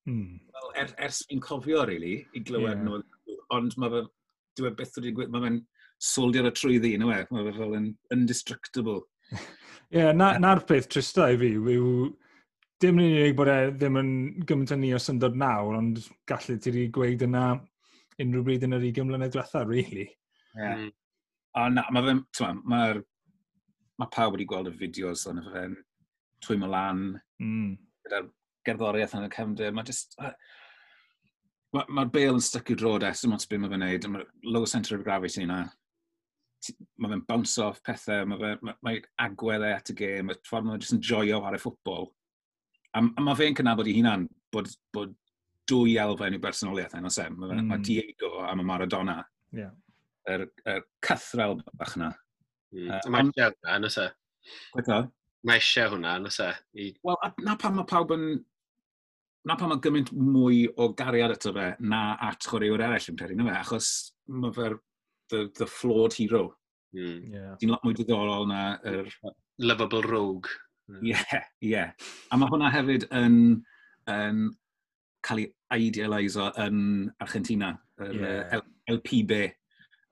mm. 0.08 0.38
well, 0.54 0.70
er, 0.80 0.94
ers 1.04 1.20
fi'n 1.28 1.42
cofio, 1.44 1.84
really, 1.88 2.22
i 2.32 2.40
glywed 2.40 2.78
yeah. 2.78 2.86
nhw. 2.86 3.02
Ond 3.56 3.76
mae 3.80 3.92
fe... 3.96 4.06
Dwi 4.58 4.66
e 4.66 4.74
beth 4.78 4.96
wedi 4.98 5.12
gweud, 5.14 5.30
mae 5.32 5.44
fe'n 5.44 5.60
soldier 6.02 6.48
y 6.48 6.52
trwyddi, 6.56 6.94
yna 6.96 7.10
we. 7.10 7.18
Mae 7.30 7.46
fe 7.46 7.52
fel 7.58 7.76
yn 7.78 7.90
indestructible. 8.16 9.02
Ie, 9.36 10.00
yeah, 10.00 10.14
na'r 10.16 10.40
na 10.42 10.54
peth 10.66 10.88
trista 10.90 11.28
i 11.30 11.38
fi 11.38 11.52
yw 11.58 11.90
dim 12.80 13.00
yn 13.02 13.18
unig 13.18 13.36
bod 13.36 13.50
e 13.52 13.58
ddim 13.74 13.98
yn 14.00 14.10
gymaint 14.48 14.72
yn 14.74 14.80
ni 14.80 14.94
o 14.96 15.00
syndod 15.02 15.36
nawr, 15.38 15.76
ond 15.76 16.00
gallu 16.30 16.56
ti 16.56 16.72
wedi 16.72 16.92
gweud 16.94 17.26
yna 17.26 17.44
unrhyw 18.22 18.44
bryd 18.46 18.64
yn 18.64 18.76
yr 18.78 18.86
20 18.86 19.08
mlynedd 19.08 19.34
diwethaf, 19.34 19.68
really. 19.68 20.08
Yeah. 20.56 20.86
Mm. 20.86 20.90
Ond 21.60 21.84
mae 21.92 22.06
fe'n... 22.08 22.24
Mae'r... 22.64 23.04
Mae 23.04 23.06
ma 24.00 24.08
pawb 24.08 24.32
wedi 24.32 24.46
gweld 24.48 24.70
y 24.70 24.72
fideos 24.80 25.26
o'n 25.28 25.42
y 25.42 25.46
fe'n 25.52 25.74
twymo 26.44 26.70
lan, 26.70 27.04
mm. 27.42 27.74
gyda'r 28.06 28.30
gerddoriaeth 28.68 29.16
yn 29.18 29.28
y 29.28 29.34
cefndir. 29.34 29.76
Mae 29.76 29.88
just... 29.88 30.16
Uh, 30.20 30.34
Mae'r 31.70 31.86
ma, 31.86 32.00
ma 32.00 32.10
bel 32.10 32.34
yn 32.34 32.42
stycu 32.42 32.74
drod 32.74 33.04
es, 33.06 33.20
dim 33.22 33.36
ond 33.36 33.44
beth 33.46 33.60
mae 33.62 33.70
fe'n 33.70 33.84
neud. 33.84 34.06
Mae'r 34.10 34.24
low 34.56 34.66
centre 34.66 34.96
of 34.98 35.04
gravity 35.06 35.44
yna. 35.44 35.60
Mae 36.98 37.12
fe'n 37.12 37.22
bounce 37.28 37.62
off 37.62 37.78
pethau, 37.86 38.26
mae 38.26 38.40
fe'n 38.40 38.64
ma, 38.66 38.74
ma 38.82 38.94
agwedd 39.22 39.66
e 39.68 39.70
at 39.76 39.92
y 39.92 39.96
gêm, 40.00 40.26
mae'r 40.26 40.40
ffordd 40.48 40.66
mae'n 40.66 40.82
just 40.82 40.96
yn 40.96 41.04
joio 41.06 41.38
ar 41.46 41.54
y 41.54 41.60
ffwbol. 41.62 42.10
A, 42.90 43.04
a 43.04 43.22
mae 43.22 43.38
fe'n 43.38 43.54
cynnabod 43.60 43.86
i 43.86 43.94
hunan 44.00 44.26
bod, 44.50 44.72
bod 44.96 45.14
dwy 45.70 45.94
elfen 46.02 46.34
i'w 46.34 46.42
bersonoliaeth 46.42 46.98
yn 46.98 47.06
oes. 47.06 47.20
Mae 47.22 47.54
mm. 47.54 47.62
ma 47.70 47.78
hmm. 47.78 47.86
Diego 47.86 48.32
a 48.42 48.50
mae 48.58 48.66
Maradona. 48.66 49.20
Yeah. 49.54 49.70
Yr 50.26 50.48
er, 50.48 50.50
er 50.74 50.84
cythrel 51.06 51.60
bach 51.70 51.94
yna. 52.00 52.10
Mm. 52.74 52.90
Uh, 52.90 53.00
Mae'n 53.14 53.32
siarad 53.36 53.72
yn 53.76 53.86
oes 53.88 54.00
e? 54.02 54.10
Mae 55.46 55.56
eisiau 55.60 55.94
hwnna, 55.94 56.18
nes 56.20 56.38
e? 56.44 56.50
I... 56.76 56.86
Wel, 57.06 57.18
na 57.46 57.56
pan 57.60 57.76
mae 57.78 57.88
pawb 57.88 58.12
yn... 58.16 58.24
Na 59.48 59.56
pan 59.56 59.70
mae 59.72 59.80
gymaint 59.80 60.10
mwy 60.12 60.66
o 60.76 60.90
gariad 60.96 61.32
ato 61.32 61.54
fe 61.56 61.70
na 61.80 62.00
at 62.26 62.44
chwaraewr 62.44 62.82
eraill 62.84 63.06
yn 63.08 63.16
credu, 63.16 63.46
fe, 63.46 63.54
achos 63.56 63.92
mae 64.28 64.52
fe'r 64.56 64.76
the, 65.32 65.46
the 65.56 65.68
flawed 65.68 66.16
hero. 66.18 66.50
Mm. 66.96 67.30
Yeah. 67.32 67.54
Di'n 67.62 67.72
lot 67.72 67.86
mwy 67.86 67.96
diddorol 67.96 68.48
na 68.50 68.64
yr... 68.84 69.08
Er... 69.08 69.36
Lovable 69.64 70.02
rogue. 70.04 70.52
Hmm. 70.90 71.00
Ie, 71.04 71.14
yeah, 71.14 71.32
ie. 71.38 71.70
Yeah. 71.72 71.94
A 72.28 72.40
mae 72.40 72.52
hwnna 72.52 72.68
hefyd 72.74 73.08
yn, 73.16 73.38
yn 74.12 74.44
cael 75.24 75.46
ei 75.46 75.88
idealiso 75.88 76.50
yn 76.60 77.08
Argentina, 77.22 77.72
yr 78.02 78.16
yeah. 78.20 78.56
El, 78.58 78.64
LPB, 78.98 79.40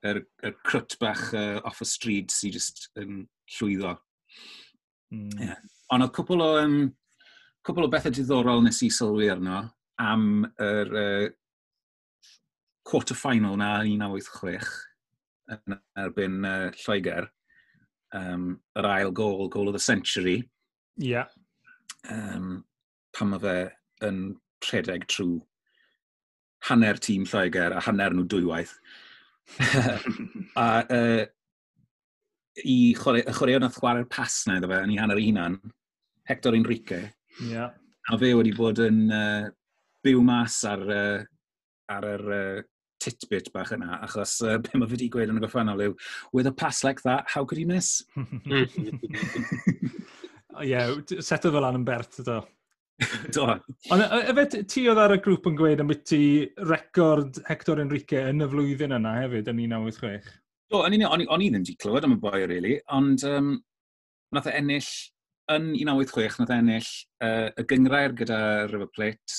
yr, 0.09 0.23
yr 0.47 0.59
crwt 0.65 0.97
bach 1.03 1.27
uh, 1.37 1.59
off 1.69 1.83
y 1.85 1.89
stryd 1.89 2.33
sy'n 2.33 2.55
just 2.55 2.87
yn 3.01 3.27
llwyddo. 3.59 3.97
Mm. 5.15 5.33
Yeah. 5.41 5.59
Ond 5.95 6.05
oedd 6.05 6.15
cwpl 6.17 6.45
o, 6.45 6.51
um, 6.61 6.79
cwpl 7.65 7.87
o 7.87 7.91
bethau 7.93 8.15
diddorol 8.15 8.63
nes 8.65 8.83
i 8.85 8.91
sylwi 8.93 9.31
arno 9.33 9.63
am 10.03 10.29
yr 10.63 10.93
uh, 11.03 11.27
quarter-final 12.89 13.57
na 13.61 13.79
1986 13.85 14.71
yn 15.57 15.79
erbyn 15.99 16.45
uh, 16.45 16.69
Lloegr. 16.85 17.29
Um, 18.17 18.55
yr 18.79 18.89
ail 18.89 19.13
gol, 19.13 19.49
goal 19.53 19.69
of 19.69 19.77
the 19.77 19.83
century. 19.83 20.39
Ie. 21.01 21.13
Yeah. 21.13 21.29
Um, 22.09 22.65
pan 23.17 23.33
mae 23.33 23.43
fe 23.43 23.57
yn 24.07 24.21
rhedeg 24.65 25.05
trwy 25.11 25.41
hanner 26.69 26.99
tîm 26.99 27.27
Lloegr 27.29 27.77
a 27.77 27.83
hanner 27.87 28.15
nhw 28.15 28.27
dwywaith. 28.31 28.75
a 30.61 30.69
uh, 30.85 31.25
i 32.65 32.95
chwarae, 32.99 33.25
y 33.29 33.61
nath 33.63 33.79
chwarae'r 33.81 34.09
pas 34.11 34.41
na 34.47 34.59
iddo 34.59 34.71
fe, 34.71 34.81
yn 34.87 34.95
ei 34.95 35.01
hanner 35.01 35.21
ei 35.21 35.29
hunan, 35.29 35.59
Hector 36.29 36.57
Enrique. 36.59 37.03
Yeah. 37.45 37.71
A 38.09 38.19
fe 38.19 38.33
wedi 38.37 38.55
bod 38.57 38.81
yn 38.83 39.07
uh, 39.13 39.47
byw 40.05 40.25
mas 40.25 40.59
ar, 40.69 40.83
uh, 40.89 41.23
ar 41.93 42.09
yr 42.09 42.27
uh, 42.35 42.61
titbit 43.03 43.53
bach 43.55 43.73
yna, 43.77 44.01
achos 44.07 44.39
uh, 44.45 44.59
be 44.63 44.81
mae 44.81 44.89
fe 44.89 44.97
wedi 44.97 45.11
gweud 45.15 45.33
yn 45.33 45.41
y 45.41 45.45
gorffennol 45.45 45.87
yw, 45.89 45.97
with 46.33 46.51
a 46.51 46.53
pass 46.53 46.83
like 46.85 47.05
that, 47.07 47.29
how 47.29 47.45
could 47.45 47.61
he 47.61 47.67
miss? 47.69 48.03
Ie, 50.59 50.71
yeah, 50.73 50.95
seto 51.23 51.53
fel 51.55 51.69
an 51.69 51.79
yn 51.79 51.87
bert, 51.87 52.19
do. 52.27 52.41
do. 53.35 53.47
Ond 53.95 54.03
efo 54.03 54.45
ti 54.51 54.85
oedd 54.91 54.99
ar 54.99 55.15
y 55.15 55.21
grŵp 55.23 55.47
yn 55.51 55.59
gweud 55.59 55.83
am 55.83 55.91
beth 55.93 56.05
ti 56.11 56.23
record 56.67 57.39
Hector 57.47 57.79
Enrique 57.83 58.25
yn 58.33 58.43
y 58.43 58.49
flwyddyn 58.51 58.97
yna 58.97 59.15
hefyd 59.21 59.51
yn 59.53 59.61
1986? 59.69 60.33
Do, 60.69 60.83
o'n 60.85 60.93
i, 60.93 61.01
on, 61.05 61.25
on 61.33 61.43
i 61.45 61.49
ddim 61.49 61.63
wedi 61.65 61.77
clywed 61.81 62.05
am 62.05 62.17
y 62.19 62.21
boi, 62.21 62.43
really, 62.45 62.75
ond 62.93 63.23
um, 63.25 63.55
nath 64.37 64.49
e 64.51 64.57
ennill, 64.59 64.89
yn 65.55 65.71
1986, 65.73 66.41
nath 66.43 66.53
e 66.53 66.59
ennill 66.61 66.91
uh, 67.25 67.47
y 67.57 67.65
gyngrair 67.71 68.17
gyda 68.19 68.41
River 68.69 68.91
Plate, 68.93 69.39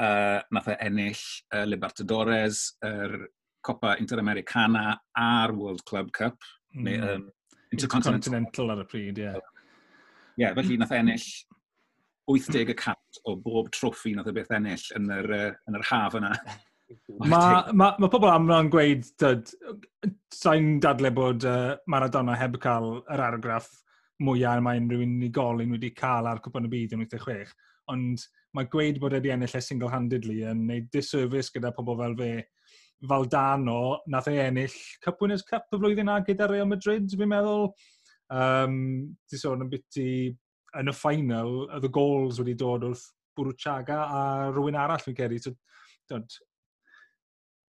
uh, 0.00 0.38
nath 0.56 0.70
e 0.72 0.78
ennill 0.86 1.20
uh, 1.52 1.66
Libertadores, 1.68 2.62
yr 2.86 3.18
er 3.18 3.26
Copa 3.68 3.96
Interamericana 4.00 4.94
a'r 5.18 5.52
World 5.52 5.84
Club 5.84 6.08
Cup, 6.16 6.38
mm. 6.72 6.80
neu 6.80 6.96
mm-hmm. 6.96 7.28
um, 7.28 7.34
Intercontinental. 7.68 8.32
Intercontinental 8.32 8.72
ar 8.72 8.82
y 8.86 8.88
pryd, 8.88 9.20
ie. 9.20 9.28
Yeah. 9.28 9.38
Ie, 10.38 10.42
yeah, 10.46 10.56
felly 10.56 10.78
nath 10.80 10.94
e 10.94 11.02
ennill 11.02 11.28
80 12.28 12.96
o 13.28 13.36
bob 13.42 13.68
troffi 13.74 14.14
nath 14.16 14.28
y 14.30 14.34
beth 14.36 14.54
ennill 14.56 14.88
yn 14.96 15.12
yr, 15.18 15.30
uh, 15.36 15.52
yn 15.68 15.76
yr 15.76 15.86
haf 15.90 16.16
yna. 16.16 16.32
Mae 17.18 17.72
ma, 17.76 17.90
ma 18.00 18.08
pobl 18.08 18.30
amla'n 18.30 18.70
gweud, 18.72 19.04
sa'n 20.32 20.78
dadle 20.80 21.10
bod 21.12 21.44
uh, 21.48 21.74
Maradona 21.90 22.36
heb 22.38 22.56
cael 22.62 23.02
yr 23.02 23.22
argraff 23.26 23.68
mwyaf 24.24 24.62
mae 24.64 24.80
unrhyw 24.80 25.04
unigolyn 25.04 25.74
wedi 25.76 25.92
cael 25.96 26.26
ar 26.30 26.40
cwpan 26.42 26.66
y 26.66 26.70
byd 26.72 26.94
yn 26.96 27.04
86, 27.04 27.52
ond 27.92 28.24
mae 28.56 28.70
gweud 28.72 28.98
bod 29.02 29.14
wedi 29.16 29.32
ennill 29.34 29.54
e 29.54 29.62
single-handedly 29.64 30.40
yn 30.50 30.64
neud 30.70 30.88
disservice 30.94 31.52
gyda 31.54 31.74
pobl 31.76 31.98
fel 32.00 32.16
fe. 32.18 32.32
Faldano, 33.08 34.00
nath 34.10 34.26
ei 34.26 34.40
ennill 34.42 34.74
Cup 35.04 35.20
Winners' 35.22 35.44
Cup 35.46 35.68
y 35.70 35.78
flwyddyn 35.78 36.08
na 36.10 36.18
gyda 36.26 36.48
Real 36.50 36.66
Madrid, 36.66 37.06
fi'n 37.14 37.30
meddwl. 37.30 37.68
Um, 38.34 38.74
di 39.30 39.38
sôn 39.38 39.62
yn 39.64 39.70
biti 39.70 40.08
yn 40.80 40.90
y 40.90 40.94
ffainal, 40.96 41.52
y 41.78 41.92
goals 41.94 42.40
wedi 42.42 42.56
dod 42.58 42.88
wrth 42.88 43.06
Bwrwchaga 43.38 44.00
a 44.02 44.22
rhywun 44.50 44.76
arall 44.82 45.04
fi'n 45.04 45.14
ceri. 45.14 45.38
So, 45.38 45.54
dod, 46.10 46.26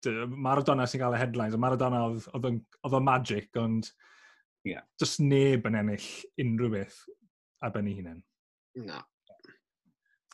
Maradona 0.07 0.87
sy'n 0.87 1.01
cael 1.01 1.17
y 1.17 1.19
headlines, 1.19 1.55
a 1.55 1.61
Maradona 1.61 2.05
oedd 2.07 2.47
o'n 2.95 3.05
magic, 3.05 3.49
ond 3.59 3.89
yeah. 4.67 4.83
just 5.01 5.19
neb 5.19 5.67
yn 5.67 5.77
ennill 5.79 6.09
unrhyw 6.41 6.73
beth 6.77 6.99
a 7.65 7.71
ben 7.73 7.89
ei 7.89 7.97
hunain. 7.99 8.21
Na. 8.85 9.01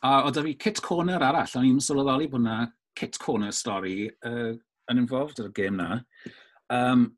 A 0.06 0.16
oedd 0.28 0.42
fi 0.44 0.54
kit 0.60 0.82
corner 0.84 1.22
arall, 1.24 1.58
o'n 1.58 1.68
i'n 1.68 1.82
sylweddoli 1.82 2.30
bod 2.30 2.44
yna 2.44 2.58
kit 2.96 3.18
corner 3.20 3.52
stori 3.52 4.06
uh, 4.28 4.52
yn 4.92 5.00
involved 5.02 5.40
ar 5.42 5.50
y 5.50 5.54
gêm 5.56 5.80
na. 5.80 6.00
Um, 6.72 7.08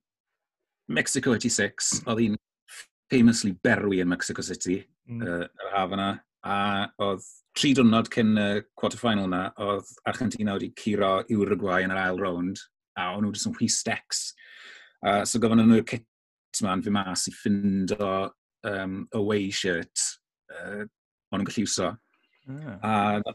Mexico 0.88 1.34
86, 1.36 1.98
oedd 2.08 2.22
hi'n 2.24 2.38
famously 3.12 3.52
berwi 3.64 4.00
yn 4.04 4.10
Mexico 4.10 4.44
City, 4.44 4.80
mm. 5.08 5.20
uh, 5.24 5.44
yr 5.44 5.74
haf 5.74 5.94
yna 5.96 6.10
a 6.46 6.86
oedd 7.02 7.24
tri 7.58 7.72
dwrnod 7.74 8.10
cyn 8.14 8.36
y 8.38 8.48
quarter-final 8.78 9.30
na, 9.30 9.44
oedd 9.64 9.88
Argentina 10.06 10.54
wedi 10.54 10.70
curo 10.78 11.18
Uruguay 11.34 11.86
yn 11.86 11.94
yr 11.94 12.02
ail 12.04 12.20
round, 12.22 12.60
a 12.98 13.10
o'n 13.14 13.24
nhw 13.26 13.32
jyst 13.34 13.48
yn 13.50 13.56
hwistecs. 13.58 14.22
Uh, 15.02 15.24
so 15.26 15.40
gofyn 15.42 15.62
nhw'r 15.64 15.86
kits 15.88 16.62
ma'n 16.64 16.84
fi 16.84 16.92
mas 16.94 17.26
i 17.30 17.34
ffind 17.34 17.94
o 17.98 18.12
um, 18.68 19.00
away 19.18 19.50
shirt 19.54 20.06
uh, 20.54 20.84
o'n 20.84 21.42
nhw'n 21.42 21.50
gallu 21.50 21.66
iwso. 21.66 21.90
Mm. 22.48 22.78
A 22.80 22.92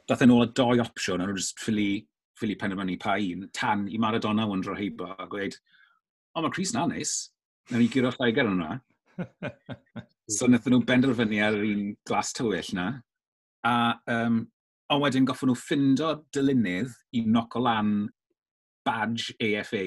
dath 0.10 0.24
yn 0.26 0.34
e 0.34 0.38
ôl 0.38 0.48
y 0.48 0.54
doi 0.58 0.80
opsiwn, 0.84 1.22
o'n 1.22 1.30
nhw'n 1.30 1.42
just 1.42 1.60
ffili, 1.62 2.06
ffili 2.40 2.58
penderfynu 2.60 2.98
pa 3.02 3.18
un, 3.22 3.48
tan 3.56 3.86
i 3.92 4.00
Maradona 4.02 4.48
o'n 4.50 4.64
dro 4.64 4.78
heibo 4.80 5.12
a 5.14 5.28
gweud, 5.30 5.60
o 6.34 6.42
mae 6.42 6.56
Chris 6.56 6.74
na 6.74 6.88
neis, 6.90 7.18
na 7.70 7.80
ni 7.80 7.92
gyro'r 7.92 8.18
llaiger 8.20 8.50
yn 8.50 8.58
hwnna. 8.58 8.80
So 10.32 10.48
wnaethon 10.48 10.78
nhw 10.78 10.86
benderfynu 10.88 11.40
ar 11.44 11.58
yr 11.58 11.68
un 11.68 11.88
glas 12.08 12.32
tywyll 12.36 12.72
na. 12.78 12.88
A, 13.68 13.76
um, 14.12 14.44
ond 14.94 15.04
wedyn 15.04 15.28
goffon 15.28 15.52
nhw 15.52 15.60
ffindo 15.60 16.14
dylunydd 16.36 16.94
i 17.20 17.24
noc 17.28 17.58
o 17.60 17.64
lan 17.64 17.94
badge 18.88 19.36
AFA 19.44 19.84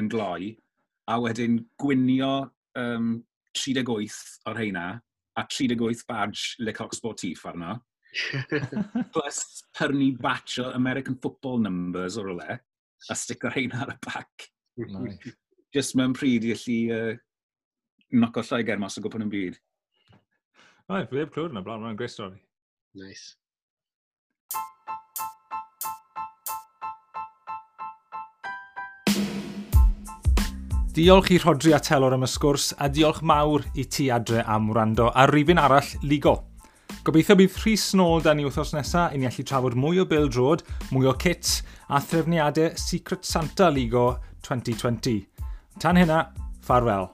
yn 0.00 0.10
gloi. 0.10 0.54
A 1.10 1.20
wedyn 1.22 1.60
gwynio 1.78 2.32
um, 2.80 3.16
38 3.54 4.48
o'r 4.50 4.58
heina 4.58 4.86
a 5.38 5.44
38 5.46 6.02
badge 6.08 6.56
Le 6.58 6.74
Coq 6.74 6.96
Sportif 6.96 7.44
arno. 7.46 7.76
Plus 9.14 9.38
pyrnu 9.76 10.12
batch 10.22 10.58
o 10.62 10.70
American 10.74 11.18
football 11.22 11.62
numbers 11.62 12.18
o'r 12.18 12.32
ole 12.34 12.58
a 13.10 13.14
stick 13.18 13.46
o'r 13.46 13.54
heina 13.54 13.84
ar 13.84 13.94
y 13.94 13.98
bac. 14.02 14.48
Nice. 14.78 15.34
Just 15.74 15.94
mewn 15.98 16.14
pryd 16.14 16.46
i 16.46 16.54
allu 16.54 16.78
uh, 16.94 17.14
noco 18.14 18.42
Lloegr 18.42 18.80
mas 18.80 18.98
o 18.98 19.04
gwpan 19.04 19.26
yn 19.26 19.32
byd. 19.32 19.60
Oed, 20.92 21.08
fi 21.08 21.22
heb 21.22 21.32
clywed 21.32 21.54
yna 21.54 21.64
blaen, 21.64 21.82
mae'n 21.84 21.96
greu 21.98 22.10
stori. 22.12 22.38
Nice. 22.94 23.34
Diolch 30.94 31.32
i 31.34 31.40
Rodri 31.42 31.72
a 31.74 31.80
Telor 31.82 32.14
am 32.14 32.22
y 32.22 32.28
sgwrs 32.30 32.68
a 32.78 32.86
diolch 32.86 33.18
mawr 33.26 33.64
i 33.74 33.82
ti 33.90 34.12
adre 34.14 34.44
am 34.46 34.68
wrando 34.70 35.08
ar 35.10 35.32
rifin 35.34 35.58
arall 35.58 35.88
Ligo. 36.06 36.36
Gobeithio 37.02 37.34
bydd 37.40 37.58
Rhys 37.64 37.88
Nôl 37.98 38.22
da 38.22 38.36
ni 38.36 38.46
wythnos 38.46 38.70
nesaf 38.76 39.16
i 39.16 39.18
ni 39.18 39.26
allu 39.26 39.42
trafod 39.42 39.74
mwy 39.74 40.04
o 40.04 40.06
Bill 40.06 40.30
drod, 40.30 40.62
mwy 40.94 41.10
o 41.10 41.16
kits 41.18 41.64
a 41.90 41.98
threfniadau 41.98 42.78
Secret 42.78 43.26
Santa 43.26 43.72
Ligo 43.74 44.06
2020. 44.46 45.18
Tan 45.82 45.98
hynna, 45.98 46.22
farwel. 46.62 47.13